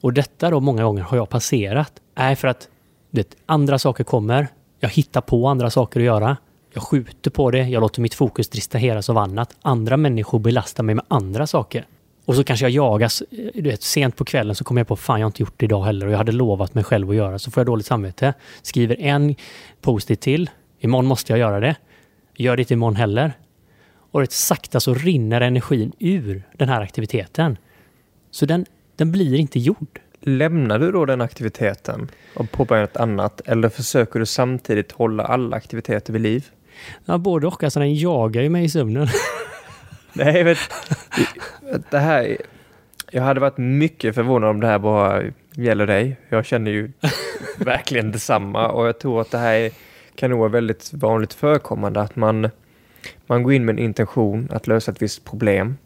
Och 0.01 0.13
detta 0.13 0.51
då 0.51 0.61
många 0.61 0.85
gånger 0.85 1.03
har 1.03 1.17
jag 1.17 1.29
passerat. 1.29 1.93
Nej, 2.15 2.37
för 2.37 2.49
att 2.49 2.69
vet, 3.11 3.37
andra 3.47 3.79
saker 3.79 4.05
kommer. 4.05 4.49
Jag 4.81 4.89
hittar 4.89 5.21
på 5.21 5.49
andra 5.49 5.71
saker 5.71 6.01
att 6.01 6.07
göra. 6.07 6.37
Jag 6.73 6.83
skjuter 6.83 7.31
på 7.31 7.51
det. 7.51 7.69
Jag 7.69 7.81
låter 7.81 8.01
mitt 8.01 8.15
fokus 8.15 8.49
distraheras 8.49 9.11
av 9.11 9.19
annat. 9.19 9.57
Andra 9.63 9.97
människor 9.97 10.39
belastar 10.39 10.83
mig 10.83 10.95
med 10.95 11.05
andra 11.09 11.47
saker. 11.47 11.87
Och 12.25 12.35
så 12.37 12.45
kanske 12.45 12.65
jag 12.65 12.71
jagas. 12.71 13.23
Eh, 13.31 13.51
du 13.55 13.71
vet, 13.71 13.83
sent 13.83 14.17
på 14.17 14.25
kvällen 14.25 14.55
så 14.55 14.65
kommer 14.65 14.81
jag 14.81 14.89
på 14.89 14.97
fan 14.97 15.21
jag 15.21 15.25
har 15.25 15.29
inte 15.29 15.43
gjort 15.43 15.55
det 15.57 15.65
idag 15.65 15.85
heller 15.85 16.07
och 16.07 16.13
jag 16.13 16.19
hade 16.19 16.33
lovat 16.33 16.75
mig 16.75 16.85
själv 16.85 17.11
att 17.11 17.17
göra. 17.17 17.39
Så 17.39 17.51
får 17.51 17.61
jag 17.61 17.67
dåligt 17.67 17.87
samvete. 17.87 18.35
Skriver 18.63 19.01
en 19.01 19.35
post-it 19.81 20.21
till. 20.21 20.51
Imorgon 20.81 21.07
måste 21.07 21.33
jag 21.33 21.39
göra 21.39 21.61
det. 21.61 21.77
Gör 22.37 22.57
det 22.57 22.63
inte 22.63 22.75
imorgon 22.75 22.97
heller. 22.97 23.33
Och 24.11 24.21
rätt 24.21 24.33
sakta 24.33 24.81
så 24.81 24.95
rinner 24.95 25.41
energin 25.41 25.93
ur 25.99 26.43
den 26.59 26.69
här 26.69 26.81
aktiviteten. 26.81 27.59
Så 28.31 28.47
den, 28.47 28.67
den 28.97 29.13
blir 29.13 29.35
inte 29.35 29.59
gjord. 29.59 30.01
Lämnar 30.21 30.79
du 30.79 30.93
då 30.93 31.05
den 31.05 31.21
aktiviteten 31.21 32.11
och 32.35 32.51
påbörjar 32.51 32.83
något 32.83 32.97
annat 32.97 33.41
eller 33.45 33.69
försöker 33.69 34.21
du 34.21 34.27
samtidigt 34.27 34.93
hålla 34.93 35.25
alla 35.25 35.57
aktiviteter 35.57 36.13
vid 36.13 36.23
liv? 36.23 36.51
Ja, 37.05 37.19
både 37.19 37.47
och. 37.47 37.65
Alltså 37.65 37.81
den 37.81 37.95
jagar 37.95 38.43
ju 38.43 38.49
mig 38.49 38.65
i 38.65 38.69
sömnen. 38.69 39.09
Nej, 40.13 40.43
vet, 40.43 40.59
det 41.91 41.99
här... 41.99 42.37
Jag 43.11 43.23
hade 43.23 43.41
varit 43.41 43.59
mycket 43.59 44.15
förvånad 44.15 44.51
om 44.51 44.61
det 44.61 44.67
här 44.67 44.79
bara 44.79 45.23
gäller 45.55 45.87
dig. 45.87 46.17
Jag 46.29 46.47
känner 46.47 46.71
ju 46.71 46.93
verkligen 47.59 48.13
detsamma 48.13 48.69
och 48.69 48.87
jag 48.87 48.99
tror 48.99 49.21
att 49.21 49.31
det 49.31 49.39
här 49.39 49.71
kan 50.15 50.31
nog 50.31 50.39
vara 50.39 50.49
väldigt 50.49 50.93
vanligt 50.93 51.35
förekommande 51.35 52.01
att 52.01 52.17
man, 52.17 52.51
man 53.27 53.43
går 53.43 53.53
in 53.53 53.65
med 53.65 53.73
en 53.73 53.79
intention 53.79 54.49
att 54.53 54.67
lösa 54.67 54.91
ett 54.91 55.03
visst 55.03 55.25
problem 55.25 55.77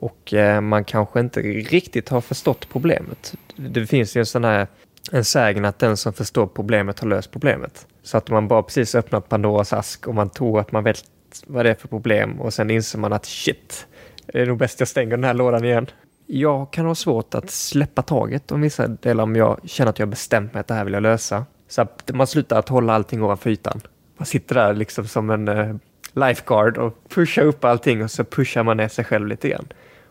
och 0.00 0.34
eh, 0.34 0.60
man 0.60 0.84
kanske 0.84 1.20
inte 1.20 1.40
riktigt 1.42 2.08
har 2.08 2.20
förstått 2.20 2.68
problemet. 2.72 3.34
Det 3.56 3.86
finns 3.86 4.16
ju 4.16 4.18
en 4.18 4.26
sån 4.26 4.44
här 4.44 4.66
en 5.12 5.24
sägen 5.24 5.64
att 5.64 5.78
den 5.78 5.96
som 5.96 6.12
förstår 6.12 6.46
problemet 6.46 7.00
har 7.00 7.08
löst 7.08 7.30
problemet. 7.30 7.86
Så 8.02 8.16
att 8.16 8.30
man 8.30 8.48
bara 8.48 8.62
precis 8.62 8.94
öppnat 8.94 9.28
Pandoras 9.28 9.72
ask 9.72 10.06
och 10.06 10.14
man 10.14 10.30
tror 10.30 10.60
att 10.60 10.72
man 10.72 10.84
vet 10.84 11.04
vad 11.46 11.64
det 11.64 11.70
är 11.70 11.74
för 11.74 11.88
problem 11.88 12.40
och 12.40 12.54
sen 12.54 12.70
inser 12.70 12.98
man 12.98 13.12
att 13.12 13.26
shit, 13.26 13.86
det 14.26 14.40
är 14.40 14.46
nog 14.46 14.58
bäst 14.58 14.80
jag 14.80 14.88
stänger 14.88 15.10
den 15.10 15.24
här 15.24 15.34
lådan 15.34 15.64
igen. 15.64 15.86
Jag 16.26 16.70
kan 16.70 16.86
ha 16.86 16.94
svårt 16.94 17.34
att 17.34 17.50
släppa 17.50 18.02
taget 18.02 18.52
om 18.52 18.60
vissa 18.60 18.86
delar 18.86 19.24
om 19.24 19.36
jag 19.36 19.60
känner 19.64 19.90
att 19.90 19.98
jag 19.98 20.08
bestämt 20.08 20.54
mig 20.54 20.60
att 20.60 20.66
det 20.66 20.74
här 20.74 20.84
vill 20.84 20.94
jag 20.94 21.02
lösa. 21.02 21.44
Så 21.68 21.82
att 21.82 22.10
man 22.14 22.26
slutar 22.26 22.58
att 22.58 22.68
hålla 22.68 22.94
allting 22.94 23.22
ovanför 23.22 23.50
ytan. 23.50 23.80
Man 24.16 24.26
sitter 24.26 24.54
där 24.54 24.74
liksom 24.74 25.06
som 25.06 25.30
en 25.30 25.48
eh, 25.48 25.74
lifeguard 26.12 26.78
och 26.78 27.08
pushar 27.08 27.42
upp 27.42 27.64
allting 27.64 28.04
och 28.04 28.10
så 28.10 28.24
pushar 28.24 28.62
man 28.62 28.76
ner 28.76 28.88
sig 28.88 29.04
själv 29.04 29.26
lite 29.26 29.48
grann. 29.48 29.66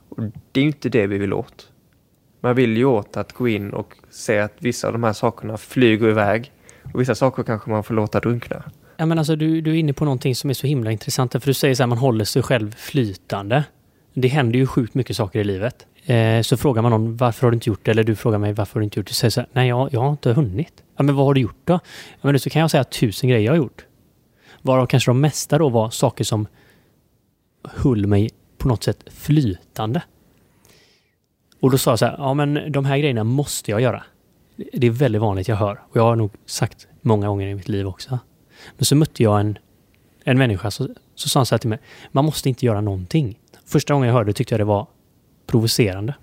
Och 0.10 0.24
det 0.52 0.60
är 0.60 0.62
ju 0.62 0.68
inte 0.68 0.90
det 0.90 1.08
vi 1.08 1.18
vill 1.18 1.34
åt. 1.34 1.69
Man 2.40 2.56
vill 2.56 2.78
ju 2.78 2.86
åt 2.86 3.18
att 3.18 3.34
gå 3.34 3.48
in 3.48 3.70
och 3.70 3.94
se 4.10 4.40
att 4.40 4.54
vissa 4.60 4.88
av 4.88 4.94
de 4.94 5.04
här 5.04 5.14
sakerna 5.14 5.58
flyger 5.58 6.08
iväg 6.08 6.52
och 6.94 7.02
vissa 7.02 7.16
saker 7.16 7.44
kanske 7.44 7.70
man 7.70 7.84
får 7.84 7.94
låta 7.94 8.20
drunkna. 8.20 8.64
Ja, 8.98 9.06
men 9.06 9.20
alltså, 9.20 9.36
du, 9.36 9.62
du 9.62 9.72
är 9.72 9.76
inne 9.76 9.94
på 9.94 10.06
någonting 10.06 10.36
som 10.36 10.50
är 10.50 10.54
så 10.54 10.68
himla 10.68 10.92
intressant. 10.92 11.32
För 11.32 11.46
du 11.46 11.54
säger 11.54 11.76
så 11.76 11.84
här, 11.84 11.88
man 11.88 11.98
håller 11.98 12.26
sig 12.26 12.44
själv 12.44 12.76
flytande. 12.76 13.64
Det 14.14 14.28
händer 14.28 14.60
ju 14.60 14.68
sjukt 14.68 14.94
mycket 14.94 15.16
saker 15.16 15.40
i 15.40 15.44
livet. 15.44 15.86
Eh, 16.06 16.42
så 16.42 16.58
frågar 16.58 16.82
man 16.82 16.92
någon 16.92 17.18
varför 17.18 17.48
har 17.48 17.52
du 17.52 17.56
inte 17.56 17.70
gjort 17.70 17.86
det? 17.86 17.92
Eller 17.92 18.04
du 18.04 18.16
frågar 18.16 18.38
mig 18.38 18.54
varför 18.54 18.74
har 18.74 18.80
du 18.80 18.84
inte 18.84 19.00
gjort 19.00 19.08
det? 19.08 19.14
Så 19.14 19.20
säger 19.20 19.32
så 19.32 19.40
här, 19.40 19.50
nej 19.54 19.68
jag, 19.68 19.94
jag 19.94 20.00
har 20.00 20.12
inte 20.12 20.34
hunnit. 20.34 20.84
Ja, 20.98 21.04
men 21.04 21.16
vad 21.16 21.26
har 21.26 21.34
du 21.34 21.42
gjort 21.42 21.62
då? 21.64 21.74
Ja, 21.74 22.18
men 22.22 22.40
så 22.40 22.50
kan 22.50 22.62
jag 22.62 22.72
säga 22.72 22.84
tusen 22.84 23.30
grejer 23.30 23.46
jag 23.46 23.52
har 23.52 23.58
gjort. 23.58 23.86
Varav 24.62 24.86
kanske 24.86 25.10
de 25.10 25.22
mesta 25.22 25.58
då 25.58 25.70
var 25.70 25.90
saker 25.90 26.24
som 26.24 26.48
höll 27.64 28.08
mig 28.08 28.30
på 28.58 28.68
något 28.68 28.84
sätt 28.84 29.04
flytande. 29.12 30.02
Och 31.60 31.72
då 31.72 31.78
sa 31.78 31.92
jag 31.92 32.00
så 32.00 32.06
här, 32.06 32.16
ja 32.18 32.34
men 32.34 32.72
de 32.72 32.86
här 32.86 32.98
grejerna 32.98 33.24
måste 33.24 33.72
jag 33.72 33.82
göra. 33.82 34.04
Det 34.74 34.88
är 34.88 34.92
väldigt 34.92 35.22
vanligt 35.22 35.48
jag 35.48 35.56
hör. 35.56 35.82
Och 35.90 35.98
jag 35.98 36.04
har 36.04 36.16
nog 36.16 36.32
sagt 36.46 36.88
många 37.02 37.28
gånger 37.28 37.48
i 37.48 37.56
mitt 37.56 37.68
liv 37.70 37.88
också. 37.88 38.20
Men 38.78 38.86
så 38.86 38.96
mötte 38.96 39.24
jag 39.24 39.40
en, 39.40 39.58
en 40.24 40.38
människa, 40.38 40.72
så, 40.72 40.88
så 41.16 41.30
sa 41.30 41.40
han 41.40 41.46
så 41.46 41.56
här 41.56 41.60
till 41.60 41.70
mig, 41.70 41.80
man 42.12 42.26
måste 42.26 42.50
inte 42.50 42.66
göra 42.66 42.82
någonting. 42.82 43.40
Första 43.66 43.94
gången 43.94 44.08
jag 44.08 44.14
hörde 44.14 44.30
det 44.30 44.34
tyckte 44.34 44.54
jag 44.54 44.60
det 44.60 44.66
var 44.66 44.88
provocerande. 45.48 46.14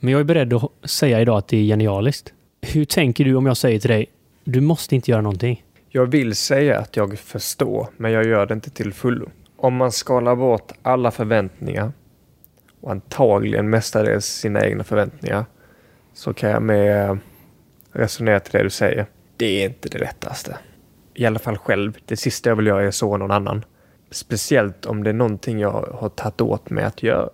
Men 0.00 0.12
jag 0.12 0.20
är 0.20 0.24
beredd 0.24 0.52
att 0.52 0.72
säga 0.84 1.20
idag 1.20 1.38
att 1.38 1.48
det 1.48 1.56
är 1.56 1.62
genialiskt. 1.62 2.32
Hur 2.60 2.84
tänker 2.84 3.24
du 3.24 3.34
om 3.34 3.46
jag 3.46 3.56
säger 3.56 3.80
till 3.80 3.90
dig, 3.90 4.06
du 4.44 4.60
måste 4.60 4.94
inte 4.94 5.10
göra 5.10 5.22
någonting? 5.22 5.64
Jag 5.88 6.06
vill 6.06 6.34
säga 6.34 6.78
att 6.78 6.96
jag 6.96 7.18
förstår, 7.18 7.88
men 7.96 8.12
jag 8.12 8.26
gör 8.26 8.46
det 8.46 8.54
inte 8.54 8.70
till 8.70 8.92
fullo. 8.92 9.30
Om 9.56 9.76
man 9.76 9.92
skalar 9.92 10.36
bort 10.36 10.72
alla 10.82 11.10
förväntningar 11.10 11.92
och 12.84 12.90
antagligen 12.90 13.70
mestadels 13.70 14.26
sina 14.26 14.66
egna 14.66 14.84
förväntningar 14.84 15.44
så 16.12 16.34
kan 16.34 16.50
jag 16.50 16.62
med 16.62 17.10
eh, 17.10 17.16
resonera 17.92 18.40
till 18.40 18.52
det 18.52 18.62
du 18.62 18.70
säger. 18.70 19.06
Det 19.36 19.62
är 19.62 19.68
inte 19.68 19.88
det 19.88 19.98
lättaste. 19.98 20.58
I 21.14 21.26
alla 21.26 21.38
fall 21.38 21.58
själv. 21.58 21.98
Det 22.04 22.16
sista 22.16 22.48
jag 22.48 22.56
vill 22.56 22.66
göra 22.66 22.82
är 22.82 22.88
att 22.88 22.94
så 22.94 23.16
någon 23.16 23.30
annan. 23.30 23.64
Speciellt 24.10 24.86
om 24.86 25.04
det 25.04 25.10
är 25.10 25.14
någonting 25.14 25.58
jag 25.60 25.70
har 25.70 26.08
tagit 26.08 26.40
åt 26.40 26.70
mig 26.70 26.84
att 26.84 27.02
göra. 27.02 27.28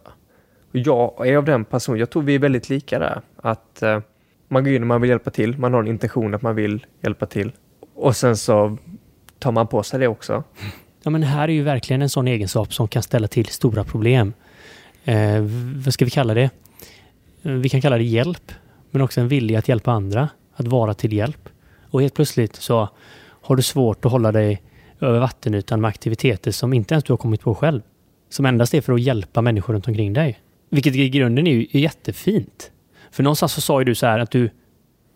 Och 0.72 0.78
jag 0.78 1.26
är 1.26 1.36
av 1.36 1.44
den 1.44 1.64
personen, 1.64 1.98
jag 2.00 2.10
tror 2.10 2.22
vi 2.22 2.34
är 2.34 2.38
väldigt 2.38 2.68
lika 2.68 2.98
där. 2.98 3.20
Att 3.36 3.82
eh, 3.82 4.00
man 4.48 4.64
går 4.64 4.72
in 4.72 4.82
och 4.82 4.88
man 4.88 5.00
vill 5.00 5.10
hjälpa 5.10 5.30
till. 5.30 5.58
Man 5.58 5.74
har 5.74 5.80
en 5.80 5.88
intention 5.88 6.34
att 6.34 6.42
man 6.42 6.54
vill 6.54 6.86
hjälpa 7.00 7.26
till. 7.26 7.52
Och 7.94 8.16
sen 8.16 8.36
så 8.36 8.76
tar 9.38 9.52
man 9.52 9.66
på 9.66 9.82
sig 9.82 10.00
det 10.00 10.08
också. 10.08 10.44
Ja, 11.02 11.10
men 11.10 11.22
här 11.22 11.48
är 11.48 11.52
ju 11.52 11.62
verkligen 11.62 12.02
en 12.02 12.08
sån 12.08 12.28
egenskap 12.28 12.74
som 12.74 12.88
kan 12.88 13.02
ställa 13.02 13.28
till 13.28 13.46
stora 13.46 13.84
problem. 13.84 14.32
Eh, 15.04 15.40
vad 15.84 15.94
ska 15.94 16.04
vi 16.04 16.10
kalla 16.10 16.34
det? 16.34 16.50
Eh, 17.42 17.52
vi 17.52 17.68
kan 17.68 17.80
kalla 17.80 17.98
det 17.98 18.04
hjälp 18.04 18.52
men 18.90 19.02
också 19.02 19.20
en 19.20 19.28
vilja 19.28 19.58
att 19.58 19.68
hjälpa 19.68 19.92
andra, 19.92 20.28
att 20.54 20.66
vara 20.66 20.94
till 20.94 21.12
hjälp. 21.12 21.48
Och 21.90 22.02
helt 22.02 22.14
plötsligt 22.14 22.56
så 22.56 22.88
har 23.42 23.56
du 23.56 23.62
svårt 23.62 24.04
att 24.04 24.12
hålla 24.12 24.32
dig 24.32 24.62
över 25.00 25.18
vattenytan 25.18 25.80
med 25.80 25.88
aktiviteter 25.88 26.50
som 26.50 26.72
inte 26.72 26.94
ens 26.94 27.04
du 27.04 27.12
har 27.12 27.18
kommit 27.18 27.40
på 27.40 27.54
själv. 27.54 27.80
Som 28.28 28.46
endast 28.46 28.74
är 28.74 28.80
för 28.80 28.92
att 28.92 29.00
hjälpa 29.00 29.42
människor 29.42 29.74
runt 29.74 29.88
omkring 29.88 30.12
dig. 30.12 30.40
Vilket 30.70 30.96
i 30.96 31.08
grunden 31.08 31.46
är 31.46 31.52
ju 31.52 31.66
jättefint. 31.80 32.70
För 33.10 33.22
någonstans 33.22 33.52
så 33.52 33.60
sa 33.60 33.80
ju 33.80 33.84
du 33.84 33.94
så 33.94 34.06
här 34.06 34.18
att 34.18 34.30
du, 34.30 34.50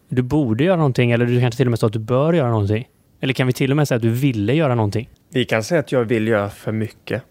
du 0.09 0.23
borde 0.23 0.65
göra 0.65 0.77
någonting 0.77 1.11
eller 1.11 1.27
du 1.27 1.41
kanske 1.41 1.57
till 1.57 1.67
och 1.67 1.71
med 1.71 1.79
sa 1.79 1.87
att 1.87 1.93
du 1.93 1.99
bör 1.99 2.33
göra 2.33 2.51
någonting. 2.51 2.89
Eller 3.21 3.33
kan 3.33 3.47
vi 3.47 3.53
till 3.53 3.71
och 3.71 3.77
med 3.77 3.89
säga 3.89 3.97
att 3.97 4.03
du 4.03 4.11
ville 4.11 4.55
göra 4.55 4.75
någonting? 4.75 5.09
Vi 5.29 5.45
kan 5.45 5.63
säga 5.63 5.81
att 5.81 5.93
jag 5.93 6.05
vill 6.05 6.29
göra 6.29 6.51
för 6.51 6.73
mycket. 6.73 7.23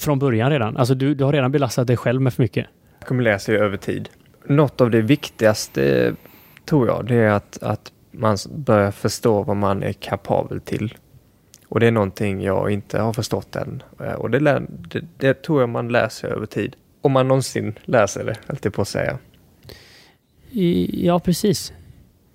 Från 0.00 0.18
början 0.18 0.50
redan? 0.50 0.76
Alltså 0.76 0.94
du, 0.94 1.14
du 1.14 1.24
har 1.24 1.32
redan 1.32 1.52
belastat 1.52 1.86
dig 1.86 1.96
själv 1.96 2.20
med 2.20 2.34
för 2.34 2.42
mycket? 2.42 2.66
Ackumulerar 3.00 3.38
sig 3.38 3.56
över 3.56 3.76
tid. 3.76 4.08
Något 4.44 4.80
av 4.80 4.90
det 4.90 5.00
viktigaste 5.00 6.14
tror 6.64 6.88
jag, 6.88 7.06
det 7.06 7.14
är 7.14 7.30
att, 7.30 7.62
att 7.62 7.92
man 8.10 8.36
börjar 8.50 8.90
förstå 8.90 9.42
vad 9.42 9.56
man 9.56 9.82
är 9.82 9.92
kapabel 9.92 10.60
till. 10.60 10.94
Och 11.68 11.80
det 11.80 11.86
är 11.86 11.90
någonting 11.90 12.42
jag 12.42 12.70
inte 12.70 13.00
har 13.00 13.12
förstått 13.12 13.56
än. 13.56 13.82
Eh, 14.00 14.12
och 14.12 14.30
det, 14.30 14.40
lär, 14.40 14.66
det, 14.68 15.04
det 15.16 15.42
tror 15.42 15.60
jag 15.60 15.68
man 15.68 15.88
lär 15.88 16.08
sig 16.08 16.30
över 16.30 16.46
tid. 16.46 16.76
Om 17.00 17.12
man 17.12 17.28
någonsin 17.28 17.78
lär 17.84 18.06
sig 18.06 18.24
det, 18.24 18.36
alltid 18.46 18.72
på 18.72 18.82
att 18.82 18.88
säga. 18.88 19.18
Ja, 20.92 21.20
precis. 21.20 21.72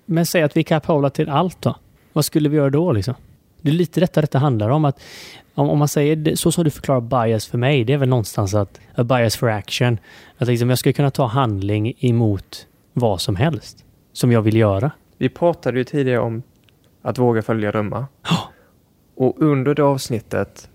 Men 0.04 0.26
säg 0.26 0.42
att 0.42 0.56
vi 0.56 0.60
är 0.60 0.64
kapabla 0.64 1.10
till 1.10 1.28
allt 1.28 1.62
då. 1.62 1.76
Vad 2.12 2.24
skulle 2.24 2.48
vi 2.48 2.56
göra 2.56 2.70
då 2.70 2.92
liksom? 2.92 3.14
Det 3.60 3.70
är 3.70 3.74
lite 3.74 4.00
detta 4.00 4.20
detta 4.20 4.38
handlar 4.38 4.68
om. 4.68 4.84
att 4.84 5.00
om, 5.54 5.68
om 5.68 5.78
man 5.78 5.88
säger 5.88 6.36
så 6.36 6.52
som 6.52 6.64
du 6.64 6.70
förklarar 6.70 7.26
bias 7.26 7.46
för 7.46 7.58
mig, 7.58 7.84
det 7.84 7.92
är 7.92 7.98
väl 7.98 8.08
någonstans 8.08 8.54
att 8.54 8.80
a 8.94 9.04
bias 9.04 9.36
for 9.36 9.50
action. 9.50 9.98
Att 10.38 10.48
liksom 10.48 10.68
jag 10.68 10.78
ska 10.78 10.92
kunna 10.92 11.10
ta 11.10 11.26
handling 11.26 11.92
emot 11.98 12.66
vad 12.92 13.20
som 13.20 13.36
helst 13.36 13.84
som 14.12 14.32
jag 14.32 14.42
vill 14.42 14.56
göra. 14.56 14.90
Vi 15.18 15.28
pratade 15.28 15.78
ju 15.78 15.84
tidigare 15.84 16.20
om 16.20 16.42
att 17.02 17.18
våga 17.18 17.42
följa 17.42 17.72
drömmar. 17.72 18.06
Oh. 18.24 18.44
Och 19.16 19.42
under 19.42 19.74
det 19.74 19.82
avsnittet 19.82 20.68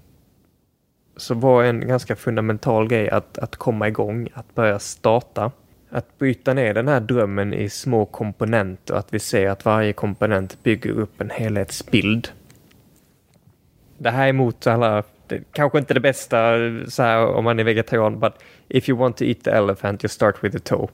så 1.17 1.33
var 1.33 1.63
en 1.63 1.87
ganska 1.87 2.15
fundamental 2.15 2.87
grej 2.87 3.09
att, 3.09 3.37
att 3.37 3.55
komma 3.55 3.87
igång, 3.87 4.29
att 4.33 4.55
börja 4.55 4.79
starta. 4.79 5.51
Att 5.89 6.17
bryta 6.19 6.53
ner 6.53 6.73
den 6.73 6.87
här 6.87 6.99
drömmen 6.99 7.53
i 7.53 7.69
små 7.69 8.05
komponenter, 8.05 8.93
att 8.93 9.13
vi 9.13 9.19
ser 9.19 9.49
att 9.49 9.65
varje 9.65 9.93
komponent 9.93 10.63
bygger 10.63 10.91
upp 10.91 11.21
en 11.21 11.29
helhetsbild. 11.29 12.29
Det 14.01 14.09
här 14.09 14.25
är 14.25 14.29
emot 14.29 14.67
alla, 14.67 15.03
det, 15.27 15.43
kanske 15.53 15.77
inte 15.77 15.93
det 15.93 15.99
bästa 15.99 16.55
så 16.87 17.03
här 17.03 17.25
om 17.25 17.43
man 17.43 17.59
är 17.59 17.63
vegetarian, 17.63 18.19
but 18.19 18.33
if 18.69 18.89
you 18.89 18.97
want 18.99 19.17
to 19.17 19.23
eat 19.23 19.43
the 19.43 19.51
elephant 19.51 20.03
you 20.03 20.09
start 20.09 20.43
with 20.43 20.57
the 20.57 20.59
toe. 20.59 20.87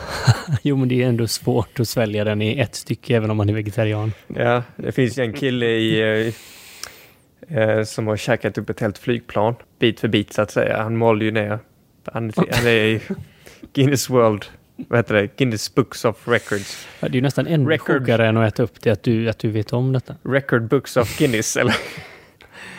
jo, 0.62 0.76
men 0.76 0.88
det 0.88 1.02
är 1.02 1.08
ändå 1.08 1.26
svårt 1.26 1.80
att 1.80 1.88
svälja 1.88 2.24
den 2.24 2.42
i 2.42 2.58
ett 2.58 2.74
stycke 2.74 3.16
även 3.16 3.30
om 3.30 3.36
man 3.36 3.48
är 3.48 3.52
vegetarian. 3.52 4.12
Ja, 4.26 4.62
det 4.76 4.92
finns 4.92 5.18
ju 5.18 5.22
en 5.22 5.32
kille 5.32 5.66
i 5.66 6.00
eh, 7.48 7.58
eh, 7.58 7.84
som 7.84 8.06
har 8.06 8.16
käkat 8.16 8.58
upp 8.58 8.70
ett 8.70 8.80
helt 8.80 8.98
flygplan, 8.98 9.54
bit 9.78 10.00
för 10.00 10.08
bit 10.08 10.32
så 10.32 10.42
att 10.42 10.50
säga. 10.50 10.82
Han 10.82 10.96
malde 10.96 11.24
ju 11.24 11.30
ner. 11.30 11.58
Han, 12.04 12.32
han 12.36 12.66
är 12.66 12.70
i 12.70 13.00
Guinness 13.72 14.10
World, 14.10 14.44
vad 14.76 14.98
heter 14.98 15.14
det, 15.14 15.36
Guinness 15.36 15.74
Books 15.74 16.04
of 16.04 16.28
Records. 16.28 16.88
Ja, 17.00 17.08
det 17.08 17.12
är 17.12 17.16
ju 17.16 17.22
nästan 17.22 17.46
ännu 17.46 17.78
sjukare 17.78 18.26
än 18.26 18.36
att 18.36 18.52
äta 18.52 18.62
upp 18.62 18.80
det, 18.80 18.90
att 18.90 19.02
du, 19.02 19.28
att 19.28 19.38
du 19.38 19.50
vet 19.50 19.72
om 19.72 19.92
detta. 19.92 20.16
Record 20.22 20.68
Books 20.68 20.96
of 20.96 21.18
Guinness, 21.18 21.56
eller? 21.56 21.76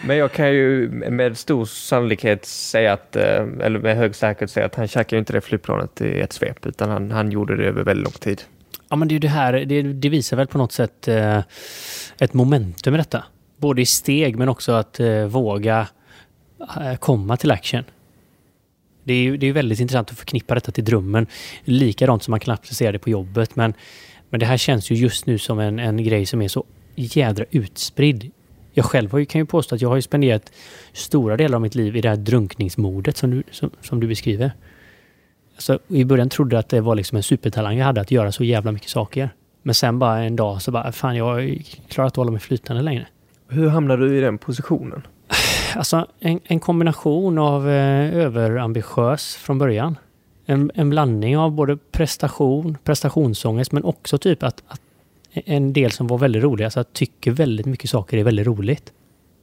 Men 0.06 0.18
jag 0.18 0.32
kan 0.32 0.52
ju 0.52 0.90
med 0.90 1.38
stor 1.38 1.66
sannolikhet 1.66 2.46
säga 2.46 2.94
att, 2.94 3.16
eh, 3.16 3.48
eller 3.62 3.80
med 3.80 3.98
hög 3.98 4.16
säkerhet 4.16 4.52
säga 4.52 4.66
att 4.66 4.76
han 4.76 4.88
käkade 4.88 5.20
inte 5.20 5.34
det 5.34 5.42
flygplanet 5.42 6.02
i 6.02 6.20
ett 6.20 6.34
svep, 6.34 6.66
utan 6.66 6.90
han, 6.90 7.12
han 7.12 7.32
gjorde 7.32 7.58
det 7.58 7.64
över 7.64 7.84
väldigt 7.84 8.04
lång 8.04 8.14
tid. 8.14 8.42
Ja, 8.90 8.96
men 8.96 9.08
det 9.08 9.12
är 9.12 9.16
ju 9.16 9.20
det 9.20 9.28
här, 9.28 9.54
det, 9.54 9.82
det 9.82 10.10
visar 10.10 10.38
väl 10.38 10.48
på 10.48 10.58
något 10.58 10.72
sätt 10.72 11.08
eh, 11.08 11.40
ett 12.20 12.34
momentum 12.34 12.94
i 12.94 12.98
detta 12.98 13.24
både 13.64 13.82
i 13.82 13.86
steg 13.86 14.38
men 14.38 14.50
också 14.50 14.72
att 14.72 15.00
eh, 15.00 15.26
våga 15.26 15.88
eh, 16.60 16.96
komma 16.96 17.38
till 17.38 17.52
action. 17.52 17.84
Det 19.04 19.14
är 19.14 19.24
ju 19.24 19.38
det 19.38 19.48
är 19.48 19.54
väldigt 19.54 19.80
intressant 19.80 20.12
att 20.12 20.18
förknippa 20.18 20.56
detta 20.56 20.72
till 20.72 20.84
drömmen. 20.84 21.28
Likadant 21.64 22.24
som 22.24 22.32
man 22.32 22.40
kan 22.40 22.54
applicera 22.54 22.92
det 22.92 23.00
på 23.00 23.10
jobbet. 23.10 23.56
Men, 23.56 23.74
men 24.30 24.40
det 24.40 24.46
här 24.46 24.58
känns 24.58 24.92
ju 24.92 24.96
just 24.96 25.26
nu 25.26 25.38
som 25.38 25.60
en, 25.60 25.80
en 25.80 26.04
grej 26.04 26.26
som 26.26 26.42
är 26.42 26.48
så 26.48 26.66
jädra 26.96 27.46
utspridd. 27.52 28.32
Jag 28.74 28.86
själv 28.86 29.26
kan 29.26 29.42
ju 29.42 29.46
påstå 29.46 29.76
att 29.76 29.82
jag 29.82 29.90
har 29.90 29.96
ju 29.96 30.02
spenderat 30.02 30.52
stora 30.94 31.38
delar 31.38 31.56
av 31.56 31.62
mitt 31.62 31.76
liv 31.76 31.96
i 31.96 32.02
det 32.02 32.10
här 32.10 32.16
drunkningsmodet 32.16 33.18
som 33.18 33.32
du, 33.32 33.44
som, 33.52 33.70
som 33.82 34.00
du 34.00 34.08
beskriver. 34.08 34.52
Alltså, 35.56 35.80
I 35.88 36.06
början 36.06 36.30
trodde 36.30 36.56
jag 36.56 36.60
att 36.60 36.70
det 36.70 36.82
var 36.82 36.96
liksom 36.96 37.16
en 37.16 37.24
supertalang 37.24 37.78
jag 37.78 37.86
hade 37.86 38.02
att 38.02 38.12
göra 38.12 38.32
så 38.32 38.44
jävla 38.44 38.72
mycket 38.72 38.90
saker. 38.90 39.30
Men 39.62 39.76
sen 39.76 40.00
bara 40.00 40.24
en 40.24 40.36
dag 40.36 40.62
så 40.62 40.72
bara, 40.72 40.92
fan 40.92 41.16
jag 41.16 41.64
klarar 41.88 42.08
inte 42.08 42.14
att 42.14 42.16
hålla 42.16 42.32
mig 42.32 42.40
flytande 42.40 42.82
längre. 42.82 43.08
Hur 43.48 43.70
hamnade 43.70 44.10
du 44.10 44.18
i 44.18 44.22
den 44.22 44.38
positionen? 44.38 45.08
Alltså 45.76 46.08
en, 46.20 46.40
en 46.44 46.60
kombination 46.60 47.38
av 47.38 47.70
eh, 47.70 48.16
överambitiös 48.16 49.36
från 49.36 49.58
början. 49.58 49.98
En, 50.46 50.72
en, 50.76 50.90
blandning 50.90 51.38
av 51.38 51.52
både 51.52 51.78
prestation, 51.78 52.78
prestationsångest 52.84 53.72
men 53.72 53.84
också 53.84 54.18
typ 54.18 54.44
att, 54.44 54.64
att 54.68 54.82
en 55.34 55.74
del 55.74 55.92
som 55.92 56.08
var 56.08 56.18
väldigt 56.18 56.44
rolig, 56.44 56.66
alltså 56.66 56.80
jag 56.80 56.94
tycker 56.94 57.32
väldigt 57.32 57.66
mycket 57.66 57.90
saker 57.90 58.18
är 58.18 58.24
väldigt 58.24 58.48
roligt. 58.48 58.94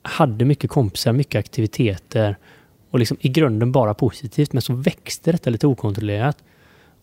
Hade 0.03 0.45
mycket 0.45 0.71
kompisar, 0.71 1.13
mycket 1.13 1.39
aktiviteter 1.39 2.37
och 2.91 2.99
liksom 2.99 3.17
i 3.21 3.29
grunden 3.29 3.73
bara 3.73 3.95
positivt 3.95 4.53
men 4.53 4.63
så 4.63 4.75
växte 4.75 5.33
detta 5.33 5.51
lite 5.51 5.67
okontrollerat. 5.67 6.37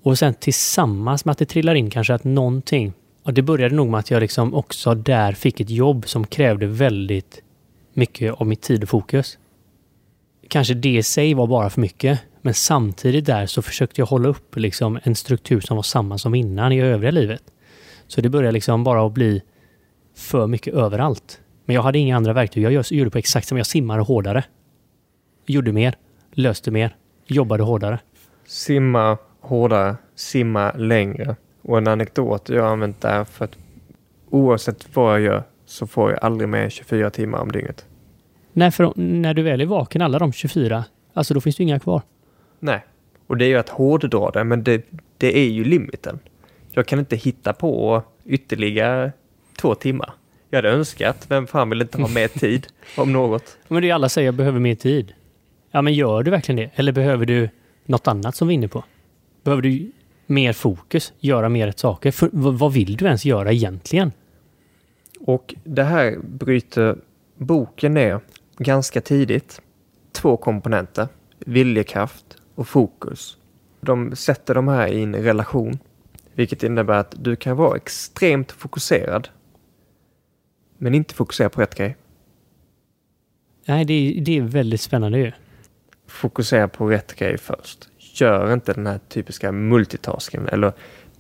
Och 0.03 0.19
sen 0.19 0.33
tillsammans 0.33 1.25
med 1.25 1.31
att 1.31 1.37
det 1.37 1.45
trillar 1.45 1.75
in 1.75 1.89
kanske 1.89 2.13
att 2.13 2.23
någonting 2.23 2.93
och 3.23 3.33
det 3.33 3.41
började 3.41 3.75
nog 3.75 3.87
med 3.87 3.99
att 3.99 4.11
jag 4.11 4.19
liksom 4.19 4.53
också 4.53 4.95
där 4.95 5.33
fick 5.33 5.59
ett 5.59 5.69
jobb 5.69 6.07
som 6.07 6.27
krävde 6.27 6.67
väldigt 6.67 7.41
mycket 7.93 8.33
av 8.33 8.47
mitt 8.47 8.61
tid 8.61 8.83
och 8.83 8.89
fokus. 8.89 9.37
Kanske 10.47 10.73
det 10.73 10.97
i 10.97 11.03
sig 11.03 11.33
var 11.33 11.47
bara 11.47 11.69
för 11.69 11.81
mycket, 11.81 12.19
men 12.41 12.53
samtidigt 12.53 13.25
där 13.25 13.45
så 13.45 13.61
försökte 13.61 14.01
jag 14.01 14.05
hålla 14.05 14.29
upp 14.29 14.55
liksom 14.55 14.99
en 15.03 15.15
struktur 15.15 15.59
som 15.59 15.75
var 15.75 15.83
samma 15.83 16.17
som 16.17 16.35
innan 16.35 16.71
i 16.71 16.81
övriga 16.81 17.11
livet. 17.11 17.41
Så 18.07 18.21
det 18.21 18.29
började 18.29 18.51
liksom 18.51 18.83
bara 18.83 19.05
att 19.05 19.13
bli 19.13 19.41
för 20.15 20.47
mycket 20.47 20.73
överallt. 20.73 21.41
Men 21.65 21.75
jag 21.75 21.83
hade 21.83 21.99
inga 21.99 22.15
andra 22.15 22.33
verktyg. 22.33 22.63
Jag 22.63 22.85
gjorde 22.91 23.09
på 23.09 23.17
exakt 23.17 23.47
som 23.47 23.57
jag 23.57 23.67
simmade 23.67 24.01
hårdare. 24.01 24.43
Gjorde 25.45 25.71
mer, 25.71 25.95
löste 26.31 26.71
mer, 26.71 26.95
jobbade 27.25 27.63
hårdare. 27.63 27.99
Simma 28.45 29.17
hårdare, 29.41 29.95
simma 30.15 30.71
längre. 30.71 31.35
Och 31.61 31.77
en 31.77 31.87
anekdot 31.87 32.49
jag 32.49 32.63
har 32.63 32.69
använt 32.69 33.01
där 33.01 33.23
för 33.23 33.45
att 33.45 33.57
oavsett 34.29 34.95
vad 34.95 35.13
jag 35.13 35.21
gör 35.21 35.43
så 35.65 35.87
får 35.87 36.11
jag 36.11 36.23
aldrig 36.23 36.49
mer 36.49 36.69
24 36.69 37.09
timmar 37.09 37.39
om 37.39 37.51
dygnet. 37.51 37.85
Nej, 38.53 38.71
för 38.71 38.93
när 38.95 39.33
du 39.33 39.41
väl 39.43 39.61
är 39.61 39.65
vaken 39.65 40.01
alla 40.01 40.19
de 40.19 40.31
24, 40.33 40.85
alltså 41.13 41.33
då 41.33 41.41
finns 41.41 41.55
det 41.55 41.63
inga 41.63 41.79
kvar. 41.79 42.01
Nej, 42.59 42.85
och 43.27 43.37
det 43.37 43.45
är 43.45 43.49
ju 43.49 43.57
att 43.57 43.69
hårddra 43.69 44.31
det, 44.31 44.43
men 44.43 44.63
det, 44.63 44.85
det 45.17 45.37
är 45.37 45.49
ju 45.49 45.63
limiten. 45.63 46.19
Jag 46.77 46.85
kan 46.85 46.99
inte 46.99 47.15
hitta 47.15 47.53
på 47.53 48.03
ytterligare 48.25 49.11
två 49.55 49.75
timmar. 49.75 50.13
Jag 50.49 50.57
hade 50.57 50.69
önskat, 50.69 51.25
vem 51.29 51.47
fan 51.47 51.69
vill 51.69 51.81
inte 51.81 52.01
ha 52.01 52.07
mer 52.07 52.27
tid 52.39 52.67
om 52.97 53.13
något? 53.13 53.57
Men 53.67 53.81
det 53.81 53.89
är 53.89 53.93
alla 53.93 54.09
säger, 54.09 54.25
jag 54.25 54.35
behöver 54.35 54.59
mer 54.59 54.75
tid. 54.75 55.13
Ja, 55.71 55.81
men 55.81 55.93
gör 55.93 56.23
du 56.23 56.31
verkligen 56.31 56.55
det? 56.57 56.69
Eller 56.75 56.91
behöver 56.91 57.25
du 57.25 57.49
något 57.85 58.07
annat 58.07 58.35
som 58.35 58.47
vi 58.47 58.53
är 58.53 58.55
inne 58.55 58.67
på? 58.67 58.83
Behöver 59.43 59.61
du 59.61 59.91
mer 60.25 60.53
fokus, 60.53 61.13
göra 61.19 61.49
mer 61.49 61.67
rätt 61.67 61.79
saker. 61.79 62.11
För, 62.11 62.29
vad 62.31 62.73
vill 62.73 62.97
du 62.97 63.05
ens 63.05 63.25
göra 63.25 63.51
egentligen? 63.51 64.11
Och 65.19 65.55
det 65.63 65.83
här 65.83 66.17
bryter 66.23 66.97
boken 67.37 67.93
ner 67.93 68.19
ganska 68.57 69.01
tidigt. 69.01 69.61
Två 70.11 70.37
komponenter, 70.37 71.07
viljekraft 71.39 72.37
och 72.55 72.67
fokus. 72.67 73.37
De 73.81 74.15
sätter 74.15 74.55
de 74.55 74.67
här 74.67 74.87
i 74.87 75.03
en 75.03 75.15
relation, 75.15 75.79
vilket 76.37 76.63
innebär 76.63 76.99
att 76.99 77.15
du 77.17 77.35
kan 77.35 77.57
vara 77.57 77.77
extremt 77.77 78.51
fokuserad, 78.51 79.29
men 80.77 80.93
inte 80.93 81.13
fokusera 81.13 81.49
på 81.49 81.61
rätt 81.61 81.75
grej. 81.75 81.97
Nej, 83.65 83.85
det 83.85 83.93
är, 83.93 84.21
det 84.21 84.37
är 84.37 84.41
väldigt 84.41 84.81
spännande 84.81 85.19
ju. 85.19 85.31
Fokusera 86.07 86.67
på 86.67 86.89
rätt 86.89 87.15
grej 87.15 87.37
först 87.37 87.89
gör 88.21 88.53
inte 88.53 88.73
den 88.73 88.87
här 88.87 88.99
typiska 89.09 89.51
multitaskingen 89.51 90.47
eller 90.47 90.73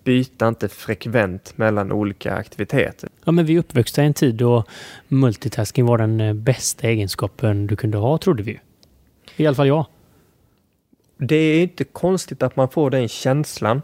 byta 0.03 0.47
inte 0.47 0.67
frekvent 0.67 1.57
mellan 1.57 1.91
olika 1.91 2.33
aktiviteter. 2.33 3.09
Ja, 3.23 3.31
men 3.31 3.45
vi 3.45 3.55
är 3.55 3.59
uppväxta 3.59 4.03
i 4.03 4.05
en 4.05 4.13
tid 4.13 4.35
då 4.35 4.63
multitasking 5.07 5.85
var 5.85 5.97
den 5.97 6.21
eh, 6.21 6.33
bästa 6.33 6.87
egenskapen 6.87 7.67
du 7.67 7.75
kunde 7.75 7.97
ha, 7.97 8.17
trodde 8.17 8.43
vi. 8.43 8.59
I 9.35 9.47
alla 9.47 9.55
fall 9.55 9.67
jag. 9.67 9.85
Det 11.17 11.35
är 11.35 11.63
inte 11.63 11.83
konstigt 11.83 12.43
att 12.43 12.55
man 12.55 12.69
får 12.69 12.89
den 12.89 13.07
känslan, 13.07 13.81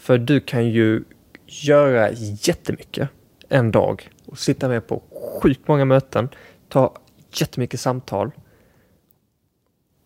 för 0.00 0.18
du 0.18 0.40
kan 0.40 0.68
ju 0.68 1.04
göra 1.46 2.10
jättemycket 2.46 3.08
en 3.48 3.70
dag 3.70 4.10
och 4.26 4.38
sitta 4.38 4.68
med 4.68 4.86
på 4.86 5.02
sjukt 5.42 5.68
många 5.68 5.84
möten, 5.84 6.28
ta 6.68 6.94
jättemycket 7.32 7.80
samtal 7.80 8.30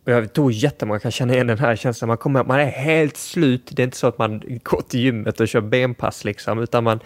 Och 0.04 0.12
jag 0.12 0.32
tror 0.32 0.52
jättemånga 0.52 1.00
kan 1.00 1.10
känna 1.10 1.34
igen 1.34 1.46
den 1.46 1.58
här 1.58 1.76
känslan. 1.76 2.08
Man 2.08 2.16
kommer 2.16 2.44
man 2.44 2.60
är 2.60 2.66
helt 2.66 3.16
slut. 3.16 3.70
Det 3.72 3.82
är 3.82 3.84
inte 3.84 3.96
så 3.96 4.06
att 4.06 4.18
man 4.18 4.42
går 4.62 4.82
till 4.82 5.00
gymmet 5.00 5.40
och 5.40 5.48
kör 5.48 5.60
benpass 5.60 6.24
liksom, 6.24 6.58
utan 6.58 6.84
man 6.84 7.00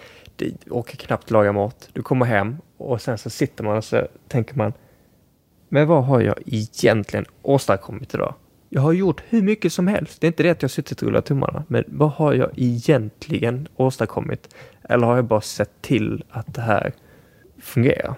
orkar 0.71 0.97
knappt 0.97 1.31
laga 1.31 1.53
mat. 1.53 1.89
Du 1.93 2.03
kommer 2.03 2.27
hem 2.27 2.57
och 2.77 3.01
sen 3.01 3.19
så 3.19 3.31
sitter 3.31 3.65
man 3.65 3.77
och 3.77 3.85
så 3.85 4.09
tänker 4.29 4.55
man, 4.57 4.73
men 5.69 5.87
vad 5.87 6.05
har 6.05 6.21
jag 6.21 6.35
egentligen 6.47 7.25
åstadkommit 7.43 8.15
idag? 8.15 8.35
Jag 8.69 8.83
har 8.83 8.93
gjort 8.93 9.23
hur 9.29 9.43
mycket 9.43 9.73
som 9.73 9.87
helst. 9.87 10.21
Det 10.21 10.27
är 10.27 10.29
inte 10.29 10.43
det 10.43 10.51
att 10.51 10.63
jag 10.63 10.71
suttit 10.71 11.03
och 11.03 11.09
rullat 11.09 11.27
tummarna, 11.27 11.65
men 11.69 11.85
vad 11.87 12.11
har 12.11 12.35
jag 12.35 12.51
egentligen 12.57 13.69
åstadkommit? 13.77 14.55
Eller 14.83 15.07
har 15.07 15.17
jag 15.17 15.25
bara 15.25 15.41
sett 15.41 15.83
till 15.83 16.25
att 16.31 16.55
det 16.55 16.61
här 16.61 16.93
fungerar? 17.59 18.15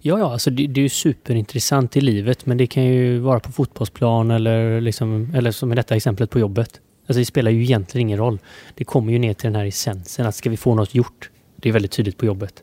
Ja, 0.00 0.18
ja, 0.18 0.32
alltså 0.32 0.50
det, 0.50 0.66
det 0.66 0.80
är 0.80 0.82
ju 0.82 0.88
superintressant 0.88 1.96
i 1.96 2.00
livet, 2.00 2.46
men 2.46 2.56
det 2.56 2.66
kan 2.66 2.84
ju 2.84 3.18
vara 3.18 3.40
på 3.40 3.52
fotbollsplan 3.52 4.30
eller, 4.30 4.80
liksom, 4.80 5.32
eller 5.34 5.50
som 5.50 5.72
i 5.72 5.74
detta 5.74 5.96
exemplet 5.96 6.30
på 6.30 6.38
jobbet. 6.38 6.80
Alltså 7.06 7.18
det 7.18 7.24
spelar 7.24 7.50
ju 7.50 7.62
egentligen 7.62 8.08
ingen 8.08 8.18
roll. 8.18 8.38
Det 8.74 8.84
kommer 8.84 9.12
ju 9.12 9.18
ner 9.18 9.34
till 9.34 9.46
den 9.46 9.56
här 9.56 9.66
essensen 9.66 10.26
att 10.26 10.34
ska 10.34 10.50
vi 10.50 10.56
få 10.56 10.74
något 10.74 10.94
gjort, 10.94 11.30
det 11.56 11.68
är 11.68 11.72
väldigt 11.72 11.92
tydligt 11.92 12.16
på 12.16 12.26
jobbet. 12.26 12.62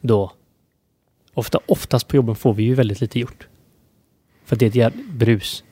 Då, 0.00 0.32
ofta, 1.34 1.58
oftast 1.66 2.08
på 2.08 2.16
jobben 2.16 2.34
får 2.34 2.54
vi 2.54 2.62
ju 2.62 2.74
väldigt 2.74 3.00
lite 3.00 3.18
gjort. 3.18 3.48
För 4.46 4.56
det 4.56 4.76
är 4.76 4.86
ett 4.88 5.10
brus. 5.10 5.64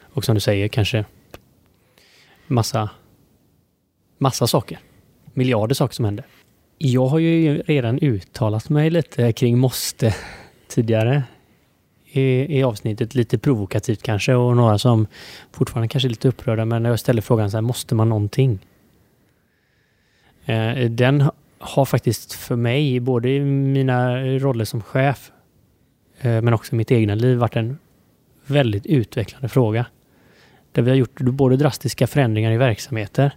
Och 0.00 0.24
som 0.24 0.34
du 0.34 0.40
säger, 0.40 0.68
kanske 0.68 1.04
massa, 2.46 2.90
massa 4.18 4.46
saker. 4.46 4.78
Miljarder 5.34 5.74
saker 5.74 5.94
som 5.94 6.04
händer. 6.04 6.24
Jag 6.78 7.06
har 7.06 7.18
ju 7.18 7.62
redan 7.62 7.98
uttalat 7.98 8.68
mig 8.68 8.90
lite 8.90 9.32
kring 9.32 9.58
måste 9.58 10.14
tidigare 10.68 11.22
i, 12.06 12.58
i 12.58 12.62
avsnittet. 12.62 13.14
Lite 13.14 13.38
provokativt 13.38 14.02
kanske 14.02 14.34
och 14.34 14.56
några 14.56 14.78
som 14.78 15.06
fortfarande 15.52 15.88
kanske 15.88 16.06
är 16.06 16.10
lite 16.10 16.28
upprörda. 16.28 16.64
Men 16.64 16.84
jag 16.84 17.00
ställer 17.00 17.22
frågan 17.22 17.50
så 17.50 17.56
här, 17.56 17.62
måste 17.62 17.94
man 17.94 18.08
någonting? 18.08 18.58
Eh, 20.44 20.90
den 20.90 21.30
har 21.58 21.84
faktiskt 21.84 22.32
för 22.32 22.56
mig, 22.56 23.00
både 23.00 23.30
i 23.30 23.40
mina 23.40 24.24
roller 24.38 24.64
som 24.64 24.82
chef 24.82 25.32
eh, 26.20 26.42
men 26.42 26.54
också 26.54 26.74
i 26.74 26.76
mitt 26.76 26.90
egna 26.90 27.14
liv, 27.14 27.38
varit 27.38 27.56
en 27.56 27.78
väldigt 28.46 28.86
utvecklande 28.86 29.48
fråga. 29.48 29.86
Där 30.72 30.82
vi 30.82 30.90
har 30.90 30.96
gjort 30.96 31.20
både 31.20 31.56
drastiska 31.56 32.06
förändringar 32.06 32.52
i 32.52 32.56
verksamheter, 32.56 33.34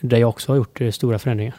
där 0.00 0.18
jag 0.18 0.28
också 0.28 0.52
har 0.52 0.56
gjort 0.56 0.80
eh, 0.80 0.90
stora 0.90 1.18
förändringar. 1.18 1.54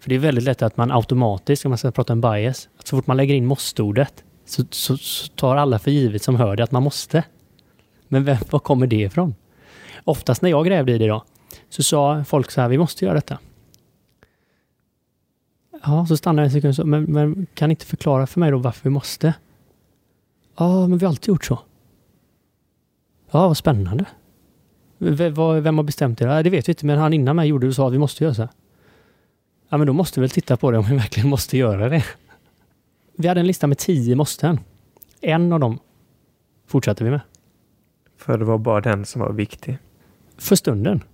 För 0.00 0.08
det 0.08 0.14
är 0.14 0.18
väldigt 0.18 0.44
lätt 0.44 0.62
att 0.62 0.76
man 0.76 0.90
automatiskt, 0.90 1.64
om 1.64 1.70
man 1.70 1.78
ska 1.78 1.90
prata 1.90 2.12
om 2.12 2.20
bias, 2.20 2.68
att 2.76 2.86
så 2.86 2.96
fort 2.96 3.06
man 3.06 3.16
lägger 3.16 3.34
in 3.34 3.46
måste-ordet 3.46 4.24
så, 4.44 4.64
så, 4.70 4.96
så, 4.96 5.28
tar 5.28 5.56
alla 5.56 5.78
för 5.78 5.90
givet 5.90 6.22
som 6.22 6.36
hör 6.36 6.56
det 6.56 6.64
att 6.64 6.70
man 6.70 6.82
måste. 6.82 7.24
Men 8.08 8.24
vem, 8.24 8.36
var 8.50 8.58
kommer 8.58 8.86
det 8.86 9.02
ifrån? 9.02 9.34
Oftast 10.04 10.42
när 10.42 10.50
jag 10.50 10.66
grävde 10.66 10.92
i 10.92 10.98
det 10.98 11.06
då, 11.06 11.24
så 11.68 11.82
sa 11.82 12.24
folk 12.24 12.50
så 12.50 12.60
här, 12.60 12.68
vi 12.68 12.78
måste 12.78 13.04
göra 13.04 13.14
detta. 13.14 13.38
Ja, 15.82 16.06
så 16.06 16.16
stannade 16.16 16.42
jag 16.42 16.46
en 16.46 16.52
sekund 16.52 16.76
så, 16.76 16.84
men, 16.84 17.02
men 17.02 17.46
kan 17.54 17.68
ni 17.68 17.72
inte 17.72 17.86
förklara 17.86 18.26
för 18.26 18.40
mig 18.40 18.50
då 18.50 18.58
varför 18.58 18.82
vi 18.82 18.90
måste? 18.90 19.34
Ja, 20.60 20.86
men 20.86 20.98
vi 20.98 21.06
har 21.06 21.10
alltid 21.10 21.28
gjort 21.28 21.44
så. 21.44 21.58
Ja, 23.30 23.48
vad 23.48 23.56
spännande. 23.56 24.04
V 24.98 25.28
vem 25.60 25.78
har 25.78 25.84
bestämt 25.84 26.18
det? 26.18 26.24
Ja, 26.24 26.42
det 26.42 26.50
vet 26.50 26.68
vi 26.68 26.72
inte, 26.72 26.86
men 26.86 26.98
han 26.98 27.12
innan 27.12 27.36
mig 27.36 27.48
gjorde 27.48 27.66
det 27.66 27.68
och 27.68 27.74
sa 27.74 27.86
att 27.86 27.92
vi 27.92 27.98
måste 27.98 28.24
göra 28.24 28.34
så 28.34 28.42
här. 28.42 28.50
Ja, 29.68 29.76
men 29.76 29.86
då 29.86 29.92
måste 29.92 30.20
vi 30.20 30.22
väl 30.22 30.30
titta 30.30 30.56
på 30.56 30.70
det 30.70 30.78
om 30.78 30.84
vi 30.84 30.96
verkligen 30.96 31.28
måste 31.28 31.58
göra 31.58 31.88
det. 31.88 32.04
Vi 33.16 33.28
hade 33.28 33.40
en 33.40 33.46
lista 33.46 33.66
med 33.66 33.78
tio 33.78 34.16
måsten. 34.16 34.60
En 35.20 35.52
av 35.52 35.60
dem 35.60 35.78
fortsatte 36.66 37.04
vi 37.04 37.10
med. 37.10 37.20
För 38.16 38.38
det 38.38 38.44
var 38.44 38.58
bara 38.58 38.80
den 38.80 39.04
som 39.04 39.20
var 39.20 39.32
viktig? 39.32 39.78
För 40.36 40.56
stunden. 40.56 41.04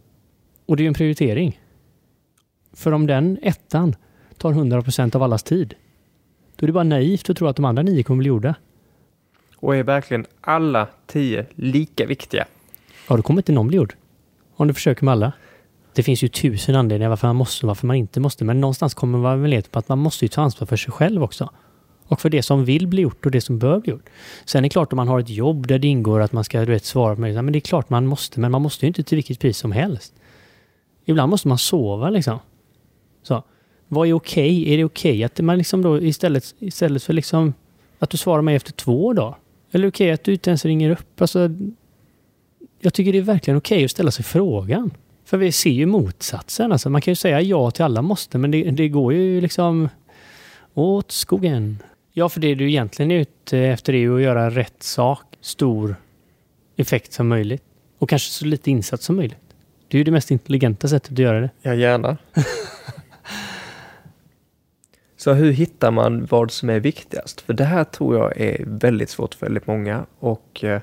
Och 0.66 0.76
det 0.76 0.82
är 0.82 0.88
en 0.88 0.94
prioritering. 0.94 1.60
För 2.72 2.92
om 2.92 3.06
den 3.06 3.38
ettan 3.42 3.96
tar 4.36 4.50
100 4.50 4.82
procent 4.82 5.14
av 5.14 5.22
allas 5.22 5.42
tid, 5.42 5.74
då 6.56 6.64
är 6.64 6.66
det 6.66 6.72
bara 6.72 6.84
naivt 6.84 7.30
att 7.30 7.36
tro 7.36 7.46
att 7.46 7.56
de 7.56 7.64
andra 7.64 7.82
nio 7.82 8.02
kommer 8.02 8.18
bli 8.18 8.28
gjorda. 8.28 8.54
Och 9.56 9.76
är 9.76 9.82
verkligen 9.82 10.26
alla 10.40 10.88
tio 11.06 11.46
lika 11.54 12.06
viktiga? 12.06 12.46
Ja, 13.08 13.16
då 13.16 13.22
kommer 13.22 13.40
inte 13.40 13.52
någon 13.52 13.68
bli 13.68 13.76
gjord. 13.76 13.94
Om 14.56 14.68
du 14.68 14.74
försöker 14.74 15.04
med 15.04 15.12
alla. 15.12 15.32
Det 15.94 16.02
finns 16.02 16.22
ju 16.22 16.28
tusen 16.28 16.76
anledningar 16.76 17.08
varför 17.08 17.26
man 17.26 17.36
måste 17.36 17.66
och 17.66 17.68
varför 17.68 17.86
man 17.86 17.96
inte 17.96 18.20
måste, 18.20 18.44
men 18.44 18.60
någonstans 18.60 18.94
kommer 18.94 19.18
man 19.18 19.42
väl 19.42 19.62
på 19.62 19.78
att 19.78 19.88
man 19.88 19.98
måste 19.98 20.24
ju 20.24 20.28
ta 20.28 20.42
ansvar 20.42 20.66
för 20.66 20.76
sig 20.76 20.92
själv 20.92 21.22
också. 21.22 21.50
Och 22.08 22.20
för 22.20 22.30
det 22.30 22.42
som 22.42 22.64
vill 22.64 22.86
bli 22.86 23.02
gjort 23.02 23.26
och 23.26 23.32
det 23.32 23.40
som 23.40 23.58
bör 23.58 23.80
bli 23.80 23.90
gjort. 23.90 24.08
Sen 24.44 24.58
är 24.58 24.62
det 24.62 24.68
klart 24.68 24.92
om 24.92 24.96
man 24.96 25.08
har 25.08 25.20
ett 25.20 25.28
jobb 25.28 25.66
där 25.66 25.78
det 25.78 25.88
ingår 25.88 26.20
att 26.20 26.32
man 26.32 26.44
ska 26.44 26.60
du 26.60 26.72
vet, 26.72 26.84
svara 26.84 27.14
på 27.14 27.20
mig, 27.20 27.42
men 27.42 27.52
det 27.52 27.58
är 27.58 27.60
klart 27.60 27.90
man 27.90 28.06
måste, 28.06 28.40
men 28.40 28.52
man 28.52 28.62
måste 28.62 28.84
ju 28.84 28.88
inte 28.88 29.02
till 29.02 29.16
vilket 29.16 29.40
pris 29.40 29.58
som 29.58 29.72
helst. 29.72 30.14
Ibland 31.04 31.30
måste 31.30 31.48
man 31.48 31.58
sova 31.58 32.10
liksom. 32.10 32.38
Så. 33.22 33.42
Vad 33.88 34.08
är 34.08 34.12
okej? 34.12 34.60
Okay? 34.60 34.74
Är 34.74 34.76
det 34.76 34.84
okej 34.84 35.10
okay 35.10 35.24
att 35.24 35.40
man 35.40 35.58
liksom 35.58 35.82
då 35.82 36.02
istället, 36.02 36.54
istället 36.58 37.02
för 37.02 37.12
liksom 37.12 37.54
att 37.98 38.10
du 38.10 38.16
svarar 38.16 38.42
mig 38.42 38.56
efter 38.56 38.72
två 38.72 39.12
dagar? 39.12 39.36
Eller 39.72 39.88
okej 39.88 40.06
okay, 40.06 40.14
att 40.14 40.24
du 40.24 40.32
inte 40.32 40.50
ens 40.50 40.64
ringer 40.64 40.90
upp? 40.90 41.20
Alltså, 41.20 41.50
jag 42.80 42.94
tycker 42.94 43.12
det 43.12 43.18
är 43.18 43.22
verkligen 43.22 43.58
okej 43.58 43.84
att 43.84 43.90
ställa 43.90 44.10
sig 44.10 44.24
frågan. 44.24 44.90
För 45.24 45.36
vi 45.36 45.52
ser 45.52 45.70
ju 45.70 45.86
motsatsen. 45.86 46.72
Alltså 46.72 46.90
man 46.90 47.00
kan 47.00 47.12
ju 47.12 47.16
säga 47.16 47.40
ja 47.40 47.70
till 47.70 47.84
alla 47.84 48.02
måste, 48.02 48.38
men 48.38 48.50
det, 48.50 48.70
det 48.70 48.88
går 48.88 49.12
ju 49.12 49.40
liksom 49.40 49.88
åt 50.74 51.12
skogen. 51.12 51.82
Ja, 52.12 52.28
för 52.28 52.40
det 52.40 52.54
du 52.54 52.68
egentligen 52.68 53.10
är 53.10 53.20
ute 53.20 53.58
efter 53.58 53.92
är 53.92 53.98
ju 53.98 54.16
att 54.16 54.22
göra 54.22 54.50
rätt 54.50 54.82
sak, 54.82 55.24
stor 55.40 55.96
effekt 56.76 57.12
som 57.12 57.28
möjligt. 57.28 57.62
Och 57.98 58.08
kanske 58.08 58.30
så 58.30 58.44
lite 58.44 58.70
insats 58.70 59.04
som 59.04 59.16
möjligt. 59.16 59.38
Det 59.88 59.96
är 59.96 59.98
ju 59.98 60.04
det 60.04 60.10
mest 60.10 60.30
intelligenta 60.30 60.88
sättet 60.88 61.12
att 61.12 61.18
göra 61.18 61.40
det. 61.40 61.50
Ja, 61.62 61.74
gärna. 61.74 62.16
så 65.26 65.32
hur 65.32 65.52
hittar 65.52 65.90
man 65.90 66.26
vad 66.26 66.50
som 66.50 66.70
är 66.70 66.80
viktigast? 66.80 67.40
För 67.40 67.52
det 67.52 67.64
här 67.64 67.84
tror 67.84 68.16
jag 68.16 68.40
är 68.40 68.64
väldigt 68.66 69.10
svårt 69.10 69.34
för 69.34 69.46
väldigt 69.46 69.66
många 69.66 70.06
och 70.18 70.64
eh, 70.64 70.80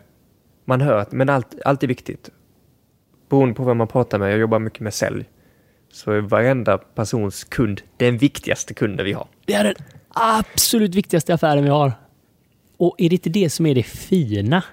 man 0.65 0.81
hör 0.81 0.97
att 0.97 1.11
men 1.11 1.29
allt, 1.29 1.61
allt 1.65 1.83
är 1.83 1.87
viktigt 1.87 2.29
beroende 3.29 3.55
på 3.55 3.63
vem 3.63 3.77
man 3.77 3.87
pratar 3.87 4.19
med, 4.19 4.31
jag 4.31 4.39
jobbar 4.39 4.59
mycket 4.59 4.79
med 4.79 4.93
sälj, 4.93 5.25
så 5.91 6.11
är 6.11 6.21
varenda 6.21 6.77
persons 6.77 7.43
kund 7.43 7.81
den 7.97 8.17
viktigaste 8.17 8.73
kunden 8.73 9.05
vi 9.05 9.13
har. 9.13 9.27
Det 9.45 9.53
är 9.53 9.63
den 9.63 9.75
absolut 10.09 10.95
viktigaste 10.95 11.33
affären 11.33 11.63
vi 11.63 11.69
har. 11.69 11.93
Och 12.77 12.95
är 12.97 13.09
det 13.09 13.15
inte 13.15 13.29
det 13.29 13.49
som 13.49 13.65
är 13.65 13.75
det 13.75 13.83
fina? 13.83 14.63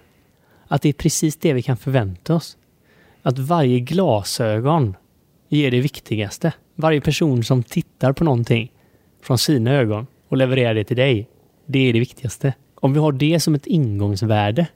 Att 0.69 0.83
det 0.83 0.89
är 0.89 0.93
precis 0.93 1.37
det 1.37 1.53
vi 1.53 1.63
kan 1.63 1.77
förvänta 1.77 2.35
oss. 2.35 2.57
Att 3.23 3.39
varje 3.39 3.81
glasögon 3.81 4.97
ger 5.49 5.71
det 5.71 5.81
viktigaste. 5.81 6.53
Varje 6.75 7.01
person 7.01 7.45
som 7.45 7.63
tittar 7.63 8.13
på 8.13 8.25
någonting 8.25 8.73
från 9.23 9.39
sina 9.39 9.75
ögon 9.75 10.07
och 10.29 10.37
leverera 10.37 10.75
det 10.75 10.85
till 10.85 10.97
dig, 10.97 11.29
det 11.67 11.79
är 11.89 11.93
det 11.93 12.01
viktigaste. 12.01 12.55
Om 12.75 12.93
vi 12.93 12.99
har 12.99 13.13
det 13.13 13.41
som 13.41 13.55
ett 13.55 13.67
ingångsvärde 13.67 14.67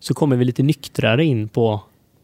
så 0.00 0.14
kommer 0.14 0.36
vi 0.36 0.44
lite 0.44 0.62
nyktrare 0.62 1.24
in 1.24 1.48
på 1.48 1.82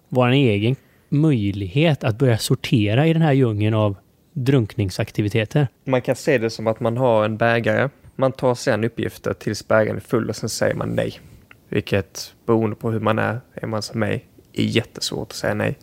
vår 0.09 0.29
egen 0.29 0.77
möjlighet 1.09 2.05
att 2.05 2.19
börja 2.19 2.39
sortera 2.39 3.07
i 3.07 3.13
den 3.13 3.23
här 3.23 3.33
djungeln 3.33 3.75
av 3.75 3.97
drunkningsaktiviteter. 4.33 5.69
Man 5.85 6.03
kan 6.03 6.17
se 6.17 6.39
det 6.39 6.51
som 6.51 6.67
att 6.67 6.81
man 6.81 6.97
har 6.97 7.25
en 7.25 7.37
bägare. 7.37 7.89
Man 8.17 8.33
tar 8.33 8.55
sen 8.55 8.85
uppgifter 8.85 9.35
tills 9.35 9.69
bägaren 9.69 9.97
är 9.97 10.01
full 10.01 10.29
och 10.29 10.37
sen 10.37 10.49
säger 10.49 10.75
man 10.75 10.89
nej. 10.89 11.21
Vilket 11.69 12.35
beroende 12.47 12.77
på 12.77 12.91
hur 12.91 13.01
man 13.01 13.19
är, 13.19 13.41
är 13.55 13.67
man 13.67 13.83
som 13.83 14.01
mig, 14.01 14.25
är 14.53 14.65
jättesvårt 14.65 15.29
att 15.29 15.37
säga 15.37 15.55
nej. 15.55 15.79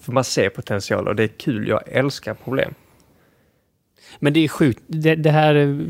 För 0.00 0.12
man 0.12 0.24
ser 0.24 0.48
potential 0.48 1.08
och 1.08 1.16
det 1.16 1.22
är 1.22 1.28
kul. 1.28 1.68
Jag 1.68 1.82
älskar 1.86 2.34
problem. 2.34 2.74
Men 4.18 4.32
det 4.32 4.44
är 4.44 4.48
sjukt. 4.48 4.82
Det, 4.86 5.14
det, 5.14 5.30
här, 5.30 5.86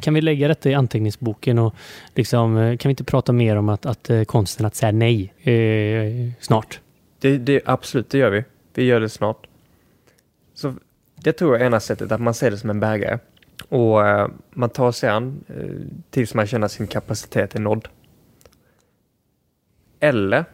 kan 0.00 0.14
vi 0.14 0.20
lägga 0.20 0.48
detta 0.48 0.70
i 0.70 0.74
anteckningsboken 0.74 1.58
och 1.58 1.74
liksom, 2.14 2.76
kan 2.80 2.88
vi 2.88 2.92
inte 2.92 3.04
prata 3.04 3.32
mer 3.32 3.56
om 3.56 3.68
att, 3.68 3.86
att 3.86 4.10
eh, 4.10 4.24
konsten 4.24 4.66
att 4.66 4.74
säga 4.74 4.92
nej 4.92 5.32
eh, 5.42 6.32
snart? 6.40 6.80
Det, 7.20 7.38
det, 7.38 7.60
absolut, 7.64 8.10
det 8.10 8.18
gör 8.18 8.30
vi. 8.30 8.44
Vi 8.74 8.84
gör 8.84 9.00
det 9.00 9.08
snart. 9.08 9.46
Så 10.54 10.74
det 11.14 11.32
tror 11.32 11.54
jag 11.54 11.62
är 11.62 11.66
ena 11.66 11.80
sättet, 11.80 12.12
att 12.12 12.20
man 12.20 12.34
ser 12.34 12.50
det 12.50 12.58
som 12.58 12.70
en 12.70 12.80
bägare. 12.80 13.18
Och 13.68 14.08
eh, 14.08 14.28
man 14.50 14.70
tar 14.70 14.92
sig 14.92 15.10
an 15.10 15.44
eh, 15.48 15.64
tills 16.10 16.34
man 16.34 16.46
känner 16.46 16.68
sin 16.68 16.86
kapacitet 16.86 17.54
är 17.54 17.60
nådd. 17.60 17.88
Eller 20.00 20.44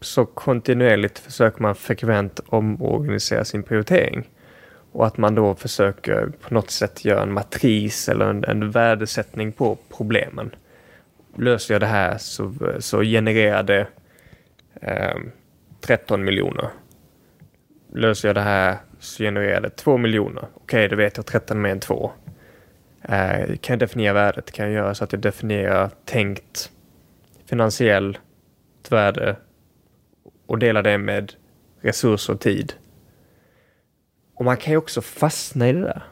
så 0.00 0.26
kontinuerligt 0.26 1.18
försöker 1.18 1.62
man 1.62 1.74
frekvent 1.74 2.40
omorganisera 2.46 3.44
sin 3.44 3.62
prioritering. 3.62 4.28
Och 4.98 5.06
att 5.06 5.16
man 5.16 5.34
då 5.34 5.54
försöker 5.54 6.26
på 6.40 6.54
något 6.54 6.70
sätt 6.70 7.04
göra 7.04 7.22
en 7.22 7.32
matris 7.32 8.08
eller 8.08 8.26
en, 8.26 8.44
en 8.44 8.70
värdesättning 8.70 9.52
på 9.52 9.78
problemen. 9.96 10.54
Löser 11.36 11.74
jag 11.74 11.80
det 11.80 11.86
här 11.86 12.18
så, 12.18 12.54
så 12.78 13.02
genererar 13.02 13.62
det 13.62 13.86
eh, 14.80 15.16
13 15.80 16.24
miljoner. 16.24 16.68
Löser 17.94 18.28
jag 18.28 18.36
det 18.36 18.40
här 18.40 18.76
så 18.98 19.22
genererar 19.22 19.60
det 19.60 19.70
2 19.70 19.96
miljoner. 19.96 20.42
Okej, 20.54 20.86
okay, 20.86 20.88
då 20.88 20.96
vet 20.96 21.16
jag 21.16 21.26
13 21.26 21.62
mer 21.62 21.70
än 21.70 21.80
2. 21.80 22.12
Eh, 23.02 23.56
kan 23.56 23.72
jag 23.74 23.78
definiera 23.78 24.12
värdet? 24.12 24.52
Kan 24.52 24.64
jag 24.64 24.74
göra 24.74 24.94
så 24.94 25.04
att 25.04 25.12
jag 25.12 25.20
definierar 25.20 25.90
tänkt 26.04 26.70
finansiellt 27.46 28.20
värde 28.90 29.36
och 30.46 30.58
dela 30.58 30.82
det 30.82 30.98
med 30.98 31.32
resurser 31.80 32.32
och 32.32 32.40
tid. 32.40 32.74
Och 34.38 34.44
man 34.44 34.56
kan 34.56 34.72
ju 34.72 34.76
också 34.76 35.00
fastna 35.00 35.68
i 35.68 35.72
det 35.72 35.80
där. 35.80 36.02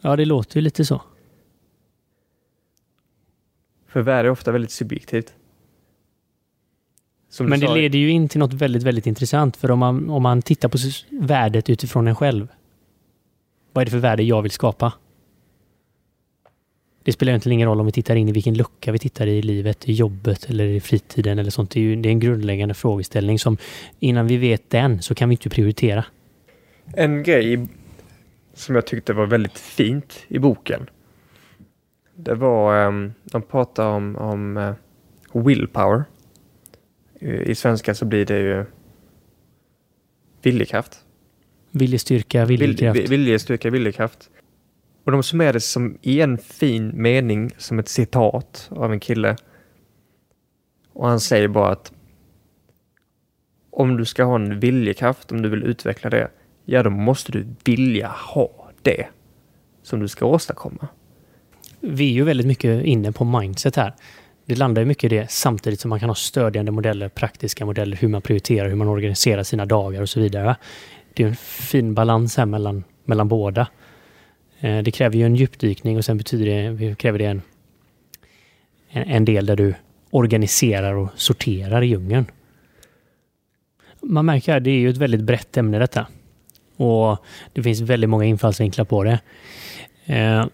Ja, 0.00 0.16
det 0.16 0.24
låter 0.24 0.56
ju 0.56 0.62
lite 0.62 0.84
så. 0.84 1.02
För 3.88 4.00
värde 4.00 4.28
är 4.28 4.30
ofta 4.30 4.52
väldigt 4.52 4.70
subjektivt. 4.70 5.34
Som 7.28 7.46
Men 7.46 7.60
det 7.60 7.74
leder 7.74 7.98
ju 7.98 8.10
in 8.10 8.28
till 8.28 8.38
något 8.38 8.52
väldigt, 8.52 8.82
väldigt 8.82 9.06
intressant. 9.06 9.56
För 9.56 9.70
om 9.70 9.78
man, 9.78 10.10
om 10.10 10.22
man 10.22 10.42
tittar 10.42 10.68
på 10.68 10.78
värdet 11.10 11.70
utifrån 11.70 12.08
en 12.08 12.16
själv. 12.16 12.48
Vad 13.72 13.82
är 13.82 13.84
det 13.84 13.90
för 13.90 13.98
värde 13.98 14.22
jag 14.22 14.42
vill 14.42 14.50
skapa? 14.50 14.92
Det 17.02 17.12
spelar 17.12 17.32
ju 17.32 17.34
inte 17.34 17.50
ingen 17.50 17.68
roll 17.68 17.80
om 17.80 17.86
vi 17.86 17.92
tittar 17.92 18.16
in 18.16 18.28
i 18.28 18.32
vilken 18.32 18.54
lucka 18.54 18.92
vi 18.92 18.98
tittar 18.98 19.26
i 19.26 19.38
i 19.38 19.42
livet, 19.42 19.88
i 19.88 19.92
jobbet 19.92 20.50
eller 20.50 20.64
i 20.64 20.80
fritiden 20.80 21.38
eller 21.38 21.50
sånt. 21.50 21.70
Det 21.70 21.80
är 21.80 21.82
ju 21.82 21.96
det 21.96 22.08
är 22.08 22.10
en 22.10 22.20
grundläggande 22.20 22.74
frågeställning 22.74 23.38
som 23.38 23.56
innan 24.00 24.26
vi 24.26 24.36
vet 24.36 24.70
den 24.70 25.02
så 25.02 25.14
kan 25.14 25.28
vi 25.28 25.32
inte 25.32 25.50
prioritera. 25.50 26.04
En 26.94 27.22
grej 27.22 27.68
som 28.54 28.74
jag 28.74 28.86
tyckte 28.86 29.12
var 29.12 29.26
väldigt 29.26 29.58
fint 29.58 30.24
i 30.28 30.38
boken. 30.38 30.90
Det 32.14 32.34
var, 32.34 32.86
um, 32.86 33.12
de 33.24 33.42
pratar 33.42 33.86
om, 33.86 34.16
om 34.16 34.56
eh, 34.56 34.74
willpower. 35.32 36.04
I, 37.20 37.54
svenska 37.54 37.94
så 37.94 38.04
blir 38.04 38.26
det 38.26 38.38
ju 38.38 38.64
viljekraft. 40.42 41.04
Viljestyrka, 41.70 42.44
viljekraft. 42.44 43.00
Vil- 43.00 43.08
Viljestyrka, 43.08 43.70
viljekraft. 43.70 44.30
Och 45.04 45.12
de 45.12 45.22
summerar 45.22 45.52
det 45.52 45.60
som 45.60 45.98
i 46.02 46.20
en 46.20 46.38
fin 46.38 46.92
mening, 47.02 47.50
som 47.58 47.78
ett 47.78 47.88
citat 47.88 48.68
av 48.70 48.92
en 48.92 49.00
kille. 49.00 49.36
Och 50.92 51.08
han 51.08 51.20
säger 51.20 51.48
bara 51.48 51.68
att 51.72 51.92
om 53.70 53.96
du 53.96 54.04
ska 54.04 54.24
ha 54.24 54.34
en 54.34 54.60
viljekraft, 54.60 55.32
om 55.32 55.42
du 55.42 55.48
vill 55.48 55.62
utveckla 55.62 56.10
det, 56.10 56.30
ja 56.64 56.82
då 56.82 56.90
måste 56.90 57.32
du 57.32 57.46
vilja 57.64 58.08
ha 58.08 58.70
det 58.82 59.06
som 59.82 60.00
du 60.00 60.08
ska 60.08 60.26
åstadkomma. 60.26 60.88
Vi 61.80 62.10
är 62.10 62.12
ju 62.12 62.24
väldigt 62.24 62.46
mycket 62.46 62.84
inne 62.84 63.12
på 63.12 63.24
mindset 63.24 63.76
här. 63.76 63.94
Det 64.46 64.54
landar 64.54 64.82
ju 64.82 64.86
mycket 64.86 65.12
i 65.12 65.16
det 65.16 65.30
samtidigt 65.30 65.80
som 65.80 65.88
man 65.88 66.00
kan 66.00 66.10
ha 66.10 66.14
stödjande 66.14 66.72
modeller, 66.72 67.08
praktiska 67.08 67.66
modeller, 67.66 67.96
hur 67.96 68.08
man 68.08 68.22
prioriterar, 68.22 68.68
hur 68.68 68.76
man 68.76 68.88
organiserar 68.88 69.42
sina 69.42 69.66
dagar 69.66 70.02
och 70.02 70.08
så 70.08 70.20
vidare. 70.20 70.56
Det 71.14 71.22
är 71.22 71.26
en 71.26 71.36
fin 71.36 71.94
balans 71.94 72.36
här 72.36 72.46
mellan, 72.46 72.84
mellan 73.04 73.28
båda. 73.28 73.66
Eh, 74.60 74.78
det 74.78 74.90
kräver 74.90 75.16
ju 75.16 75.26
en 75.26 75.36
djupdykning 75.36 75.96
och 75.96 76.04
sen 76.04 76.18
betyder 76.18 76.46
det, 76.46 76.94
kräver 76.94 77.18
det 77.18 77.24
en, 77.24 77.42
en, 78.88 79.02
en 79.02 79.24
del 79.24 79.46
där 79.46 79.56
du 79.56 79.74
organiserar 80.10 80.94
och 80.94 81.08
sorterar 81.14 81.82
i 81.82 81.86
djungeln. 81.86 82.26
Man 84.02 84.26
märker 84.26 84.56
att 84.56 84.64
det 84.64 84.70
är 84.70 84.78
ju 84.78 84.90
ett 84.90 84.96
väldigt 84.96 85.20
brett 85.20 85.56
ämne 85.56 85.78
detta. 85.78 86.06
Och 86.80 87.18
det 87.52 87.62
finns 87.62 87.80
väldigt 87.80 88.10
många 88.10 88.24
infallsvinklar 88.24 88.84
på 88.84 89.04
det. 89.04 89.20
Eh, 90.04 90.46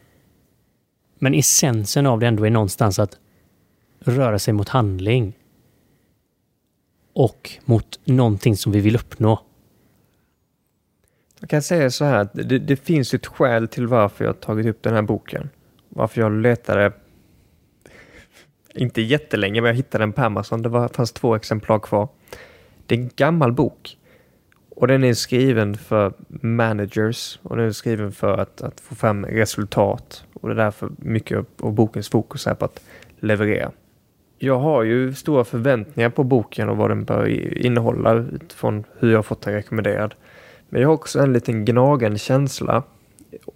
Men 1.19 1.35
essensen 1.35 2.07
av 2.07 2.21
det 2.21 2.27
ändå 2.27 2.47
är 2.47 2.51
någonstans 2.51 2.99
att 2.99 3.19
röra 4.01 4.39
sig 4.39 4.55
mot 4.55 4.69
handling. 4.69 5.33
Och 7.13 7.51
mot 7.65 8.01
någonting 8.05 8.57
som 8.57 8.73
vi 8.73 8.81
vill 8.81 8.97
uppnå. 8.97 9.41
Jag 11.41 11.51
kan 11.51 11.63
säga 11.63 11.91
så 11.91 12.05
här 12.05 12.19
att 12.19 12.35
det, 12.35 12.59
det 12.59 12.77
finns 12.77 13.15
ett 13.15 13.27
skäl 13.27 13.69
till 13.69 13.87
varför 13.87 14.25
jag 14.25 14.33
har 14.33 14.41
tagit 14.41 14.67
upp 14.67 14.83
den 14.83 14.95
här 14.95 15.03
boken. 15.03 15.51
Varför 15.89 16.21
jag 16.21 16.33
letade, 16.33 16.93
inte 18.75 19.03
jättelänge, 19.03 19.61
men 19.61 19.69
jag 19.69 19.77
hittade 19.77 20.03
den 20.03 20.13
på 20.13 20.23
Amazon. 20.23 20.63
Det 20.63 20.69
var, 20.69 20.89
fanns 20.89 21.13
två 21.13 21.35
exemplar 21.35 21.79
kvar. 21.79 22.09
Det 22.87 22.95
är 22.95 22.99
en 22.99 23.11
gammal 23.17 23.53
bok. 23.53 23.99
Och 24.77 24.87
den 24.87 25.05
är 25.05 25.15
skriven 25.15 25.75
för 25.75 26.13
managers 26.29 27.39
och 27.43 27.57
den 27.57 27.67
är 27.67 27.73
skriven 27.73 28.13
för 28.13 28.39
att, 28.39 28.63
att 28.63 28.81
få 28.81 28.95
fram 28.95 29.27
resultat. 29.27 30.25
Och 30.35 30.49
det 30.49 30.55
är 30.55 30.65
därför 30.65 30.91
mycket 30.99 31.47
av 31.61 31.73
bokens 31.73 32.09
fokus 32.09 32.47
är 32.47 32.55
på 32.55 32.65
att 32.65 32.81
leverera. 33.21 33.71
Jag 34.39 34.59
har 34.59 34.83
ju 34.83 35.15
stora 35.15 35.45
förväntningar 35.45 36.11
på 36.11 36.25
boken 36.25 36.69
och 36.69 36.77
vad 36.77 36.91
den 36.91 37.05
bör 37.05 37.27
innehålla 37.67 38.15
utifrån 38.15 38.85
hur 38.99 39.11
jag 39.11 39.19
har 39.19 39.23
fått 39.23 39.43
den 39.43 39.55
rekommenderad. 39.55 40.15
Men 40.69 40.81
jag 40.81 40.89
har 40.89 40.95
också 40.95 41.19
en 41.19 41.33
liten 41.33 41.65
gnagande 41.65 42.19
känsla, 42.19 42.83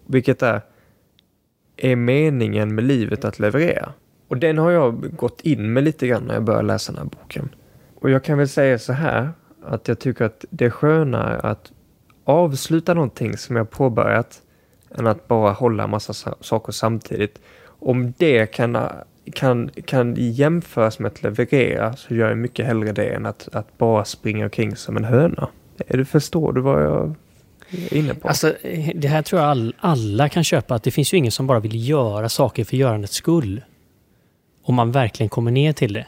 vilket 0.06 0.42
är, 0.42 0.60
är 1.76 1.96
meningen 1.96 2.74
med 2.74 2.84
livet 2.84 3.24
att 3.24 3.38
leverera? 3.38 3.92
Och 4.28 4.36
den 4.36 4.58
har 4.58 4.70
jag 4.70 5.16
gått 5.16 5.40
in 5.40 5.72
med 5.72 5.84
lite 5.84 6.06
grann 6.06 6.22
när 6.22 6.34
jag 6.34 6.44
började 6.44 6.66
läsa 6.66 6.92
den 6.92 7.02
här 7.02 7.10
boken. 7.20 7.48
Och 7.94 8.10
jag 8.10 8.24
kan 8.24 8.38
väl 8.38 8.48
säga 8.48 8.78
så 8.78 8.92
här, 8.92 9.30
att 9.62 9.88
jag 9.88 9.98
tycker 9.98 10.24
att 10.24 10.44
det 10.50 10.64
är 10.64 10.70
skönare 10.70 11.40
att 11.40 11.72
avsluta 12.24 12.94
någonting 12.94 13.36
som 13.36 13.56
jag 13.56 13.70
påbörjat 13.70 14.42
än 14.94 15.06
att 15.06 15.28
bara 15.28 15.52
hålla 15.52 15.84
en 15.84 15.90
massa 15.90 16.34
saker 16.40 16.72
samtidigt. 16.72 17.40
Om 17.64 18.12
det 18.18 18.46
kan, 18.46 18.78
kan, 19.32 19.70
kan 19.84 20.14
jämföras 20.18 20.98
med 20.98 21.12
att 21.12 21.22
leverera 21.22 21.96
så 21.96 22.14
gör 22.14 22.28
jag 22.28 22.38
mycket 22.38 22.66
hellre 22.66 22.92
det 22.92 23.04
än 23.04 23.26
att, 23.26 23.48
att 23.52 23.78
bara 23.78 24.04
springa 24.04 24.44
omkring 24.44 24.76
som 24.76 24.96
en 24.96 25.04
höna. 25.04 25.48
Du, 25.88 26.04
förstår 26.04 26.52
du 26.52 26.60
vad 26.60 26.82
jag 26.82 27.14
är 27.70 27.94
inne 27.94 28.14
på? 28.14 28.28
Alltså, 28.28 28.54
det 28.94 29.08
här 29.08 29.22
tror 29.22 29.42
jag 29.42 29.50
all, 29.50 29.74
alla 29.78 30.28
kan 30.28 30.44
köpa. 30.44 30.74
Att 30.74 30.82
det 30.82 30.90
finns 30.90 31.14
ju 31.14 31.18
ingen 31.18 31.32
som 31.32 31.46
bara 31.46 31.60
vill 31.60 31.88
göra 31.88 32.28
saker 32.28 32.64
för 32.64 32.76
görandets 32.76 33.14
skull. 33.14 33.62
Om 34.62 34.74
man 34.74 34.92
verkligen 34.92 35.30
kommer 35.30 35.50
ner 35.50 35.72
till 35.72 35.92
det. 35.92 36.06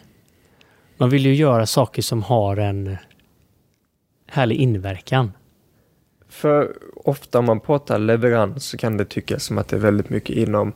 Man 0.97 1.11
vill 1.11 1.27
ju 1.27 1.35
göra 1.35 1.67
saker 1.67 2.03
som 2.03 2.23
har 2.23 2.57
en 2.57 2.97
härlig 4.33 4.57
inverkan. 4.57 5.33
För 6.29 6.77
ofta 6.95 7.39
om 7.39 7.45
man 7.45 7.61
pratar 7.61 7.99
leverans 7.99 8.65
så 8.65 8.77
kan 8.77 8.97
det 8.97 9.05
tyckas 9.05 9.45
som 9.45 9.59
att 9.59 9.69
det 9.69 9.77
är 9.77 9.81
väldigt 9.81 10.11
mycket 10.11 10.37
inom 10.37 10.73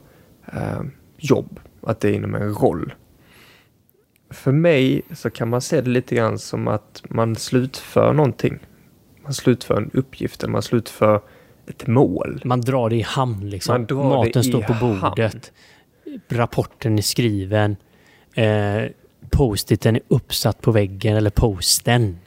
eh, 0.53 0.81
jobb, 1.19 1.61
att 1.83 2.01
det 2.01 2.09
är 2.09 2.12
inom 2.12 2.35
en 2.35 2.55
roll. 2.55 2.95
För 4.31 4.53
mig 4.53 5.03
så 5.14 5.31
kan 5.31 5.49
man 5.49 5.61
se 5.61 5.81
det 5.81 5.90
lite 5.90 6.14
grann 6.14 6.38
som 6.38 6.69
att 6.69 7.03
man 7.09 7.37
slutför 7.37 8.12
någonting. 8.12 8.59
Man 9.23 9.35
slutför 9.35 9.77
en 9.77 9.90
uppgift, 9.95 10.42
eller 10.42 10.53
man 10.53 10.62
slutför 10.62 11.21
ett 11.66 11.87
mål. 11.87 12.40
Man 12.45 12.61
drar 12.61 12.90
det 12.90 12.97
i 12.97 13.03
hamn 13.03 13.51
liksom. 13.51 13.87
Maten 13.90 14.45
står 14.45 14.62
på 14.62 14.75
bordet. 14.81 15.53
Rapporten 16.29 16.99
är 16.99 17.03
skriven. 17.03 17.77
Eh, 18.35 18.83
Post-iten 19.31 19.97
är 19.97 20.03
uppsatt 20.09 20.61
på 20.61 20.73
väggen, 20.73 21.16
eller 21.16 21.31
posten. 21.31 22.19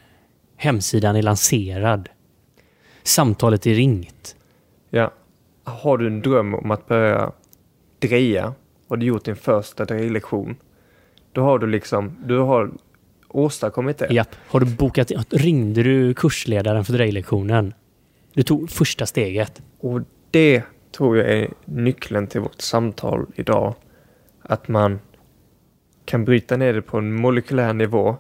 Hemsidan 0.62 1.16
är 1.16 1.22
lanserad. 1.22 2.10
Samtalet 3.04 3.68
är 3.68 3.74
ringt. 3.74 4.36
Ja. 4.90 5.12
Har 5.64 5.98
du 5.98 6.08
en 6.08 6.22
dröm 6.22 6.54
om 6.56 6.72
att 6.72 6.88
börja 6.88 7.32
dreja 8.00 8.54
och 8.88 9.00
du 9.00 9.06
gjort 9.06 9.26
din 9.26 9.36
första 9.36 9.86
drejlektion, 9.86 10.56
då 11.32 11.42
har 11.42 11.60
du 11.60 11.68
liksom, 11.68 12.18
du 12.26 12.38
har 12.38 12.72
åstadkommit 13.28 13.98
det. 13.98 14.14
Japp. 14.14 14.36
Har 14.48 14.60
du 14.60 14.66
bokat, 14.66 15.12
ringde 15.30 15.84
du 15.84 16.14
kursledaren 16.14 16.86
för 16.86 16.94
drejlektionen? 16.94 17.74
Du 18.34 18.44
tog 18.44 18.70
första 18.70 19.06
steget. 19.06 19.62
Och 19.80 20.02
det 20.32 20.64
tror 20.92 21.18
jag 21.18 21.30
är 21.30 21.50
nyckeln 21.66 22.28
till 22.28 22.42
vårt 22.42 22.62
samtal 22.62 23.26
idag. 23.36 23.76
Att 24.42 24.68
man 24.68 25.00
kan 26.06 26.26
bryta 26.26 26.58
ner 26.58 26.74
det 26.74 26.82
på 26.82 26.98
en 26.98 27.14
molekylär 27.14 27.74
nivå, 27.74 28.18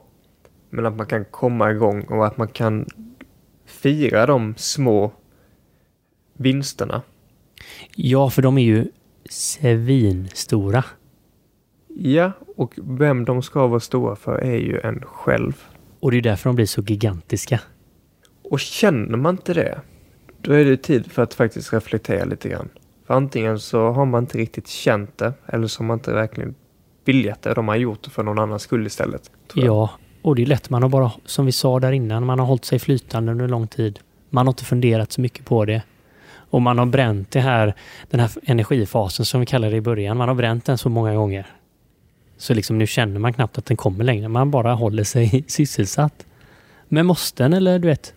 men 0.69 0.85
att 0.85 0.95
man 0.95 1.05
kan 1.05 1.25
komma 1.25 1.71
igång 1.71 2.01
och 2.01 2.27
att 2.27 2.37
man 2.37 2.47
kan 2.47 2.85
fira 3.65 4.25
de 4.25 4.53
små 4.57 5.11
vinsterna. 6.33 7.01
Ja, 7.95 8.29
för 8.29 8.41
de 8.41 8.57
är 8.57 8.63
ju 8.63 8.87
svinstora. 9.29 10.83
Ja, 11.87 12.31
och 12.55 12.73
vem 12.77 13.25
de 13.25 13.41
ska 13.41 13.67
vara 13.67 13.79
stora 13.79 14.15
för 14.15 14.37
är 14.37 14.57
ju 14.57 14.79
en 14.79 15.01
själv. 15.05 15.63
Och 15.99 16.11
det 16.11 16.17
är 16.17 16.21
därför 16.21 16.49
de 16.49 16.55
blir 16.55 16.65
så 16.65 16.81
gigantiska. 16.81 17.61
Och 18.43 18.59
känner 18.59 19.17
man 19.17 19.35
inte 19.35 19.53
det, 19.53 19.81
då 20.41 20.53
är 20.53 20.65
det 20.65 20.77
tid 20.77 21.11
för 21.11 21.21
att 21.21 21.33
faktiskt 21.33 21.73
reflektera 21.73 22.25
lite 22.25 22.49
grann. 22.49 22.69
För 23.07 23.13
antingen 23.13 23.59
så 23.59 23.91
har 23.91 24.05
man 24.05 24.23
inte 24.23 24.37
riktigt 24.37 24.67
känt 24.67 25.17
det, 25.17 25.33
eller 25.45 25.67
så 25.67 25.79
har 25.79 25.85
man 25.85 25.97
inte 25.97 26.13
verkligen 26.13 26.55
viljat 27.05 27.41
det. 27.41 27.53
De 27.53 27.67
har 27.67 27.75
gjort 27.75 28.03
det 28.03 28.09
för 28.09 28.23
någon 28.23 28.39
annans 28.39 28.61
skull 28.61 28.87
istället. 28.87 29.31
tror. 29.47 29.65
Ja, 29.65 29.89
och 30.21 30.35
det 30.35 30.41
är 30.41 30.45
lätt. 30.45 30.69
Man 30.69 30.81
har 30.81 30.89
bara, 30.89 31.11
som 31.25 31.45
vi 31.45 31.51
sa 31.51 31.79
där 31.79 31.91
innan, 31.91 32.25
man 32.25 32.39
har 32.39 32.45
hållit 32.45 32.65
sig 32.65 32.79
flytande 32.79 33.31
under 33.31 33.47
lång 33.47 33.67
tid. 33.67 33.99
Man 34.29 34.47
har 34.47 34.51
inte 34.51 34.65
funderat 34.65 35.11
så 35.11 35.21
mycket 35.21 35.45
på 35.45 35.65
det. 35.65 35.81
Och 36.49 36.61
man 36.61 36.77
har 36.77 36.85
bränt 36.85 37.31
det 37.31 37.39
här, 37.39 37.73
den 38.09 38.19
här 38.19 38.31
energifasen 38.43 39.25
som 39.25 39.39
vi 39.39 39.45
kallar 39.45 39.71
det 39.71 39.77
i 39.77 39.81
början. 39.81 40.17
Man 40.17 40.27
har 40.27 40.35
bränt 40.35 40.65
den 40.65 40.77
så 40.77 40.89
många 40.89 41.15
gånger. 41.15 41.47
Så 42.37 42.53
liksom 42.53 42.77
nu 42.77 42.87
känner 42.87 43.19
man 43.19 43.33
knappt 43.33 43.57
att 43.57 43.65
den 43.65 43.77
kommer 43.77 44.03
längre. 44.03 44.27
Man 44.27 44.51
bara 44.51 44.73
håller 44.73 45.03
sig 45.03 45.43
sysselsatt. 45.47 46.25
Men 46.87 47.05
måsten 47.05 47.53
eller 47.53 47.79
du 47.79 47.87
vet, 47.87 48.13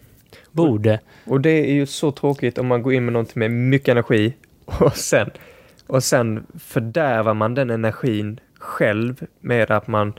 borde. 0.51 1.01
Och 1.25 1.41
det 1.41 1.51
är 1.51 1.73
ju 1.73 1.87
så 1.87 2.13
tråkigt 2.13 2.59
om 2.59 2.67
man 2.67 2.83
går 2.83 2.93
in 2.93 3.05
med 3.05 3.13
någonting 3.13 3.41
med 3.41 3.51
mycket 3.51 3.89
energi 3.89 4.35
och 4.65 4.97
sen, 4.97 5.31
och 5.87 6.05
sen 6.05 6.47
fördärvar 6.59 7.35
man 7.35 7.55
den 7.55 7.71
energin 7.71 8.41
själv 8.59 9.27
med 9.41 9.71
att 9.71 9.87
man 9.87 10.13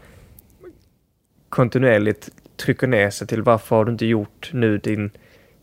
kontinuerligt 1.54 2.30
trycker 2.56 2.88
ner 2.88 3.10
sig 3.10 3.28
till 3.28 3.42
varför 3.42 3.76
har 3.76 3.86
du 3.86 3.92
inte 3.92 4.06
gjort 4.06 4.50
nu 4.54 4.78
din, 4.78 5.12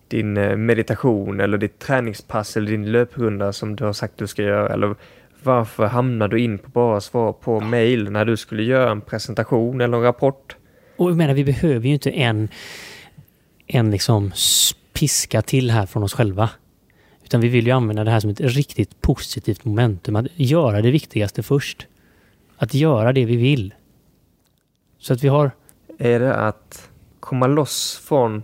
din 0.09 0.37
eh, 0.37 0.57
meditation 0.57 1.41
eller 1.41 1.59
ditt 1.59 1.79
träningspass 1.79 2.57
eller 2.57 2.71
din 2.71 2.93
löprunda 2.93 3.53
som 3.53 3.77
du 3.77 3.85
har 3.85 3.93
sagt 3.93 4.19
du 4.19 4.27
ska 4.27 4.43
göra 4.43 4.75
eller 4.75 4.95
varför 5.43 5.87
hamnar 5.87 6.29
du 6.29 6.41
in 6.41 6.59
på 6.59 6.71
bara 6.71 7.01
svar 7.01 7.33
på 7.33 7.61
mail 7.61 8.11
när 8.11 8.25
du 8.25 8.37
skulle 8.37 8.63
göra 8.63 8.91
en 8.91 9.01
presentation 9.01 9.81
eller 9.81 9.97
en 9.97 10.03
rapport? 10.03 10.57
Och 10.97 11.11
jag 11.11 11.17
menar, 11.17 11.35
vi 11.35 11.45
behöver 11.45 11.87
ju 11.87 11.93
inte 11.93 12.11
en, 12.11 12.49
en 13.67 13.91
liksom 13.91 14.33
piska 14.93 15.43
till 15.43 15.71
här 15.71 15.87
från 15.87 16.03
oss 16.03 16.15
själva. 16.15 16.51
Utan 17.25 17.41
vi 17.41 17.49
vill 17.49 17.67
ju 17.67 17.73
använda 17.73 18.05
det 18.05 18.11
här 18.11 18.21
som 18.21 18.31
ett 18.31 18.41
riktigt 18.41 19.01
positivt 19.01 19.65
momentum. 19.65 20.17
Att 20.17 20.27
göra 20.35 20.83
det 20.83 20.91
viktigaste 20.91 21.43
först. 21.43 21.87
Att 22.57 22.75
göra 22.75 23.13
det 23.13 23.25
vi 23.25 23.37
vill. 23.37 23.75
Så 24.99 25.13
att 25.13 25.25
vi 25.25 25.29
har... 25.29 25.51
Är 26.03 26.21
det 26.21 26.35
att 26.35 26.91
komma 27.21 27.47
loss 27.47 28.01
från 28.05 28.43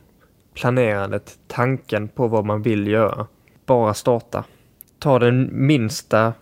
planerandet, 0.54 1.38
tanken 1.46 2.08
på 2.08 2.28
vad 2.28 2.44
man 2.44 2.62
vill 2.62 2.86
göra. 2.86 3.26
Bara 3.66 3.94
starta. 3.94 4.44
Ta 4.98 5.18
den 5.18 5.66
minsta 5.66 6.32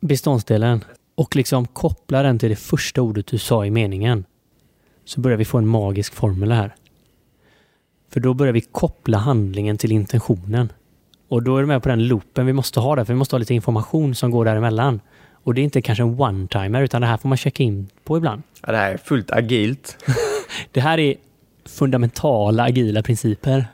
beståndsdelen 0.00 0.84
och 1.14 1.36
liksom 1.36 1.66
koppla 1.66 2.22
den 2.22 2.38
till 2.38 2.50
det 2.50 2.56
första 2.56 3.02
ordet 3.02 3.26
du 3.26 3.38
sa 3.38 3.66
i 3.66 3.70
meningen. 3.70 4.24
Så 5.04 5.20
börjar 5.20 5.38
vi 5.38 5.44
få 5.44 5.58
en 5.58 5.66
magisk 5.66 6.14
formel 6.14 6.52
här. 6.52 6.74
För 8.12 8.20
då 8.20 8.34
börjar 8.34 8.52
vi 8.52 8.60
koppla 8.60 9.18
handlingen 9.18 9.78
till 9.78 9.92
intentionen. 9.92 10.72
Och 11.28 11.42
då 11.42 11.56
är 11.56 11.60
du 11.60 11.66
med 11.66 11.82
på 11.82 11.88
den 11.88 12.08
loopen 12.08 12.46
vi 12.46 12.52
måste 12.52 12.80
ha 12.80 12.96
där, 12.96 13.04
för 13.04 13.12
vi 13.12 13.18
måste 13.18 13.34
ha 13.34 13.38
lite 13.38 13.54
information 13.54 14.14
som 14.14 14.30
går 14.30 14.44
däremellan. 14.44 15.00
Och 15.32 15.54
det 15.54 15.60
är 15.60 15.64
inte 15.64 15.82
kanske 15.82 16.02
en 16.02 16.20
one-timer, 16.20 16.82
utan 16.82 17.00
det 17.00 17.06
här 17.06 17.16
får 17.16 17.28
man 17.28 17.38
checka 17.38 17.62
in 17.62 17.88
på 18.04 18.16
ibland. 18.16 18.42
Ja, 18.66 18.72
det 18.72 18.78
här 18.78 18.92
är 18.92 18.96
fullt 18.96 19.30
agilt. 19.30 19.96
det 20.72 20.80
här 20.80 20.98
är 20.98 21.14
fundamentala 21.64 22.62
agila 22.62 23.02
principer. 23.02 23.66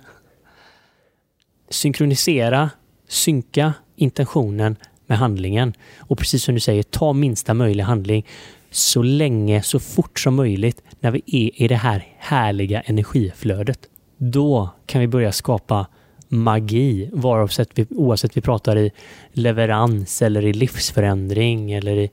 Synkronisera, 1.71 2.71
synka 3.09 3.75
intentionen 3.97 4.77
med 5.07 5.19
handlingen. 5.19 5.75
Och 5.99 6.19
precis 6.19 6.45
som 6.45 6.55
du 6.55 6.61
säger, 6.61 6.83
ta 6.83 7.13
minsta 7.13 7.55
möjliga 7.55 7.87
handling 7.87 8.27
så 8.71 9.03
länge, 9.03 9.63
så 9.63 9.81
fort 9.81 10.19
som 10.19 10.35
möjligt 10.35 10.83
när 11.01 11.11
vi 11.11 11.23
är 11.27 11.63
i 11.63 11.69
det 11.69 11.77
här 11.77 12.07
härliga 12.19 12.81
energiflödet. 12.81 13.79
Då 14.17 14.71
kan 14.87 15.01
vi 15.01 15.07
börja 15.07 15.33
skapa 15.33 15.87
magi, 16.29 17.11
oavsett 17.13 17.71
vi, 17.75 17.87
oavsett 17.91 18.37
vi 18.37 18.41
pratar 18.41 18.79
i 18.79 18.91
leverans 19.33 20.23
eller 20.23 20.45
i 20.45 20.53
livsförändring 20.53 21.73
eller 21.73 21.97
i... 21.97 22.11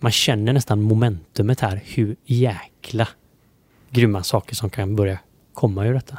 Man 0.00 0.12
känner 0.12 0.52
nästan 0.52 0.82
momentumet 0.82 1.60
här, 1.60 1.80
hur 1.84 2.16
jäkla 2.24 3.08
grymma 3.90 4.22
saker 4.22 4.54
som 4.54 4.70
kan 4.70 4.96
börja 4.96 5.18
komma 5.54 5.86
ur 5.86 5.94
detta. 5.94 6.18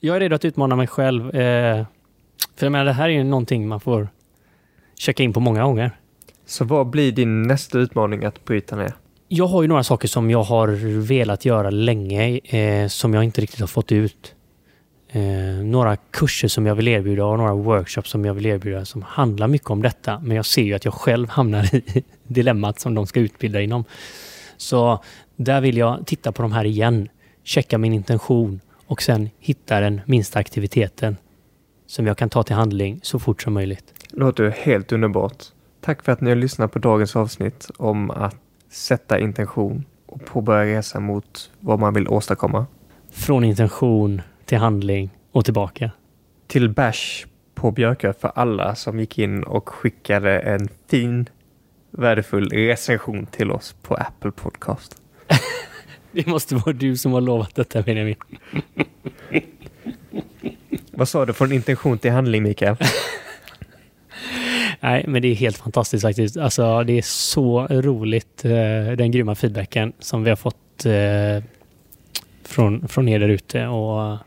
Jag 0.00 0.16
är 0.16 0.20
redo 0.20 0.34
att 0.34 0.44
utmana 0.44 0.76
mig 0.76 0.86
själv. 0.86 1.36
Eh, 1.36 1.86
för 2.56 2.66
jag 2.66 2.72
menar, 2.72 2.84
det 2.84 2.92
här 2.92 3.04
är 3.04 3.12
ju 3.12 3.24
någonting 3.24 3.68
man 3.68 3.80
får 3.80 4.08
checka 4.94 5.22
in 5.22 5.32
på 5.32 5.40
många 5.40 5.64
gånger. 5.64 5.90
Så 6.46 6.64
vad 6.64 6.86
blir 6.86 7.12
din 7.12 7.42
nästa 7.42 7.78
utmaning 7.78 8.24
att 8.24 8.44
bryta 8.44 8.76
ner? 8.76 8.92
Jag 9.28 9.46
har 9.46 9.62
ju 9.62 9.68
några 9.68 9.84
saker 9.84 10.08
som 10.08 10.30
jag 10.30 10.42
har 10.42 10.68
velat 11.00 11.44
göra 11.44 11.70
länge 11.70 12.38
eh, 12.38 12.88
som 12.88 13.14
jag 13.14 13.24
inte 13.24 13.40
riktigt 13.40 13.60
har 13.60 13.66
fått 13.66 13.92
ut. 13.92 14.34
Eh, 15.08 15.22
några 15.64 15.96
kurser 15.96 16.48
som 16.48 16.66
jag 16.66 16.74
vill 16.74 16.88
erbjuda 16.88 17.24
och 17.24 17.38
några 17.38 17.54
workshops 17.54 18.10
som 18.10 18.24
jag 18.24 18.34
vill 18.34 18.46
erbjuda 18.46 18.84
som 18.84 19.02
handlar 19.02 19.48
mycket 19.48 19.70
om 19.70 19.82
detta. 19.82 20.18
Men 20.18 20.36
jag 20.36 20.46
ser 20.46 20.62
ju 20.62 20.74
att 20.74 20.84
jag 20.84 20.94
själv 20.94 21.28
hamnar 21.28 21.74
i 21.74 22.04
dilemmat 22.22 22.80
som 22.80 22.94
de 22.94 23.06
ska 23.06 23.20
utbilda 23.20 23.60
inom. 23.60 23.84
Så 24.56 25.02
där 25.36 25.60
vill 25.60 25.76
jag 25.76 26.06
titta 26.06 26.32
på 26.32 26.42
de 26.42 26.52
här 26.52 26.64
igen, 26.64 27.08
checka 27.42 27.78
min 27.78 27.92
intention 27.92 28.60
och 28.86 29.02
sen 29.02 29.30
hitta 29.38 29.80
den 29.80 30.00
minsta 30.06 30.38
aktiviteten 30.38 31.16
som 31.86 32.06
jag 32.06 32.18
kan 32.18 32.28
ta 32.28 32.42
till 32.42 32.56
handling 32.56 33.00
så 33.02 33.18
fort 33.18 33.42
som 33.42 33.54
möjligt. 33.54 33.94
Låter 34.10 34.50
helt 34.50 34.92
underbart. 34.92 35.44
Tack 35.80 36.02
för 36.02 36.12
att 36.12 36.20
ni 36.20 36.30
har 36.30 36.36
lyssnat 36.36 36.72
på 36.72 36.78
dagens 36.78 37.16
avsnitt 37.16 37.70
om 37.76 38.10
att 38.10 38.36
sätta 38.70 39.18
intention 39.18 39.84
och 40.06 40.24
påbörja 40.24 40.78
resa 40.78 41.00
mot 41.00 41.50
vad 41.60 41.78
man 41.78 41.94
vill 41.94 42.08
åstadkomma. 42.08 42.66
Från 43.10 43.44
intention 43.44 44.22
till 44.44 44.58
handling 44.58 45.10
och 45.32 45.44
tillbaka. 45.44 45.90
Till 46.46 46.70
bash 46.70 47.26
på 47.54 47.70
Björkö 47.70 48.12
för 48.12 48.32
alla 48.34 48.74
som 48.74 49.00
gick 49.00 49.18
in 49.18 49.42
och 49.42 49.68
skickade 49.68 50.38
en 50.38 50.68
fin 50.88 51.28
värdefull 51.96 52.48
recension 52.48 53.26
till 53.26 53.50
oss 53.50 53.74
på 53.82 53.94
Apple 53.94 54.30
Podcast. 54.30 55.02
Det 56.12 56.26
måste 56.26 56.54
vara 56.54 56.72
du 56.72 56.96
som 56.96 57.12
har 57.12 57.20
lovat 57.20 57.54
detta 57.54 57.82
Benjamin. 57.82 58.16
Vad 60.90 61.08
sa 61.08 61.26
du 61.26 61.32
från 61.32 61.52
intention 61.52 61.98
till 61.98 62.10
handling 62.10 62.42
Mikael? 62.42 62.76
Nej, 64.80 65.04
men 65.08 65.22
det 65.22 65.28
är 65.28 65.34
helt 65.34 65.58
fantastiskt 65.58 66.02
faktiskt. 66.02 66.36
Alltså, 66.36 66.84
det 66.84 66.98
är 66.98 67.02
så 67.02 67.66
roligt, 67.66 68.44
eh, 68.44 68.50
den 68.96 69.10
grymma 69.10 69.34
feedbacken 69.34 69.92
som 69.98 70.24
vi 70.24 70.30
har 70.30 70.36
fått 70.36 70.86
eh, 70.86 71.44
från, 72.44 72.88
från 72.88 73.08
er 73.08 73.18
där 73.18 73.28
ute. 73.28 73.66
Och 73.66 74.12
uh, 74.12 74.18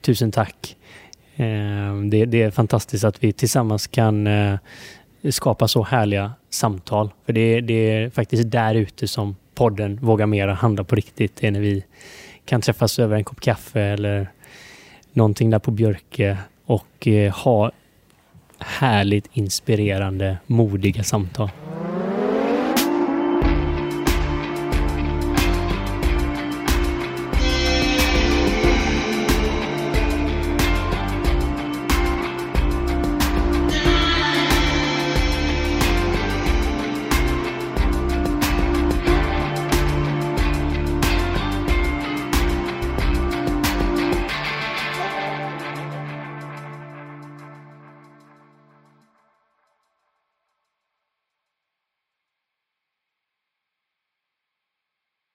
tusen 0.00 0.32
tack. 0.32 0.76
Eh, 1.36 1.96
det, 2.10 2.24
det, 2.24 2.42
är 2.42 2.50
fantastiskt 2.50 3.04
att 3.04 3.24
vi 3.24 3.32
tillsammans 3.32 3.86
kan 3.86 4.26
eh, 4.26 4.58
skapa 5.30 5.68
så 5.68 5.82
härliga 5.82 6.32
samtal. 6.50 7.10
För 7.26 7.32
det, 7.32 7.60
det 7.60 7.74
är 7.74 8.10
faktiskt 8.10 8.50
där 8.50 8.74
ute 8.74 9.08
som 9.08 9.36
podden 9.54 9.98
Våga 10.02 10.26
Mera 10.26 10.54
handlar 10.54 10.84
på 10.84 10.96
riktigt. 10.96 11.36
Det 11.36 11.46
är 11.46 11.50
när 11.50 11.60
vi 11.60 11.84
kan 12.44 12.60
träffas 12.60 12.98
över 12.98 13.16
en 13.16 13.24
kopp 13.24 13.40
kaffe 13.40 13.80
eller 13.80 14.28
någonting 15.12 15.50
där 15.50 15.58
på 15.58 15.70
Björke 15.70 16.38
och 16.64 17.08
eh, 17.08 17.32
ha 17.34 17.70
härligt 18.58 19.28
inspirerande, 19.32 20.38
modiga 20.46 21.02
samtal. 21.02 21.50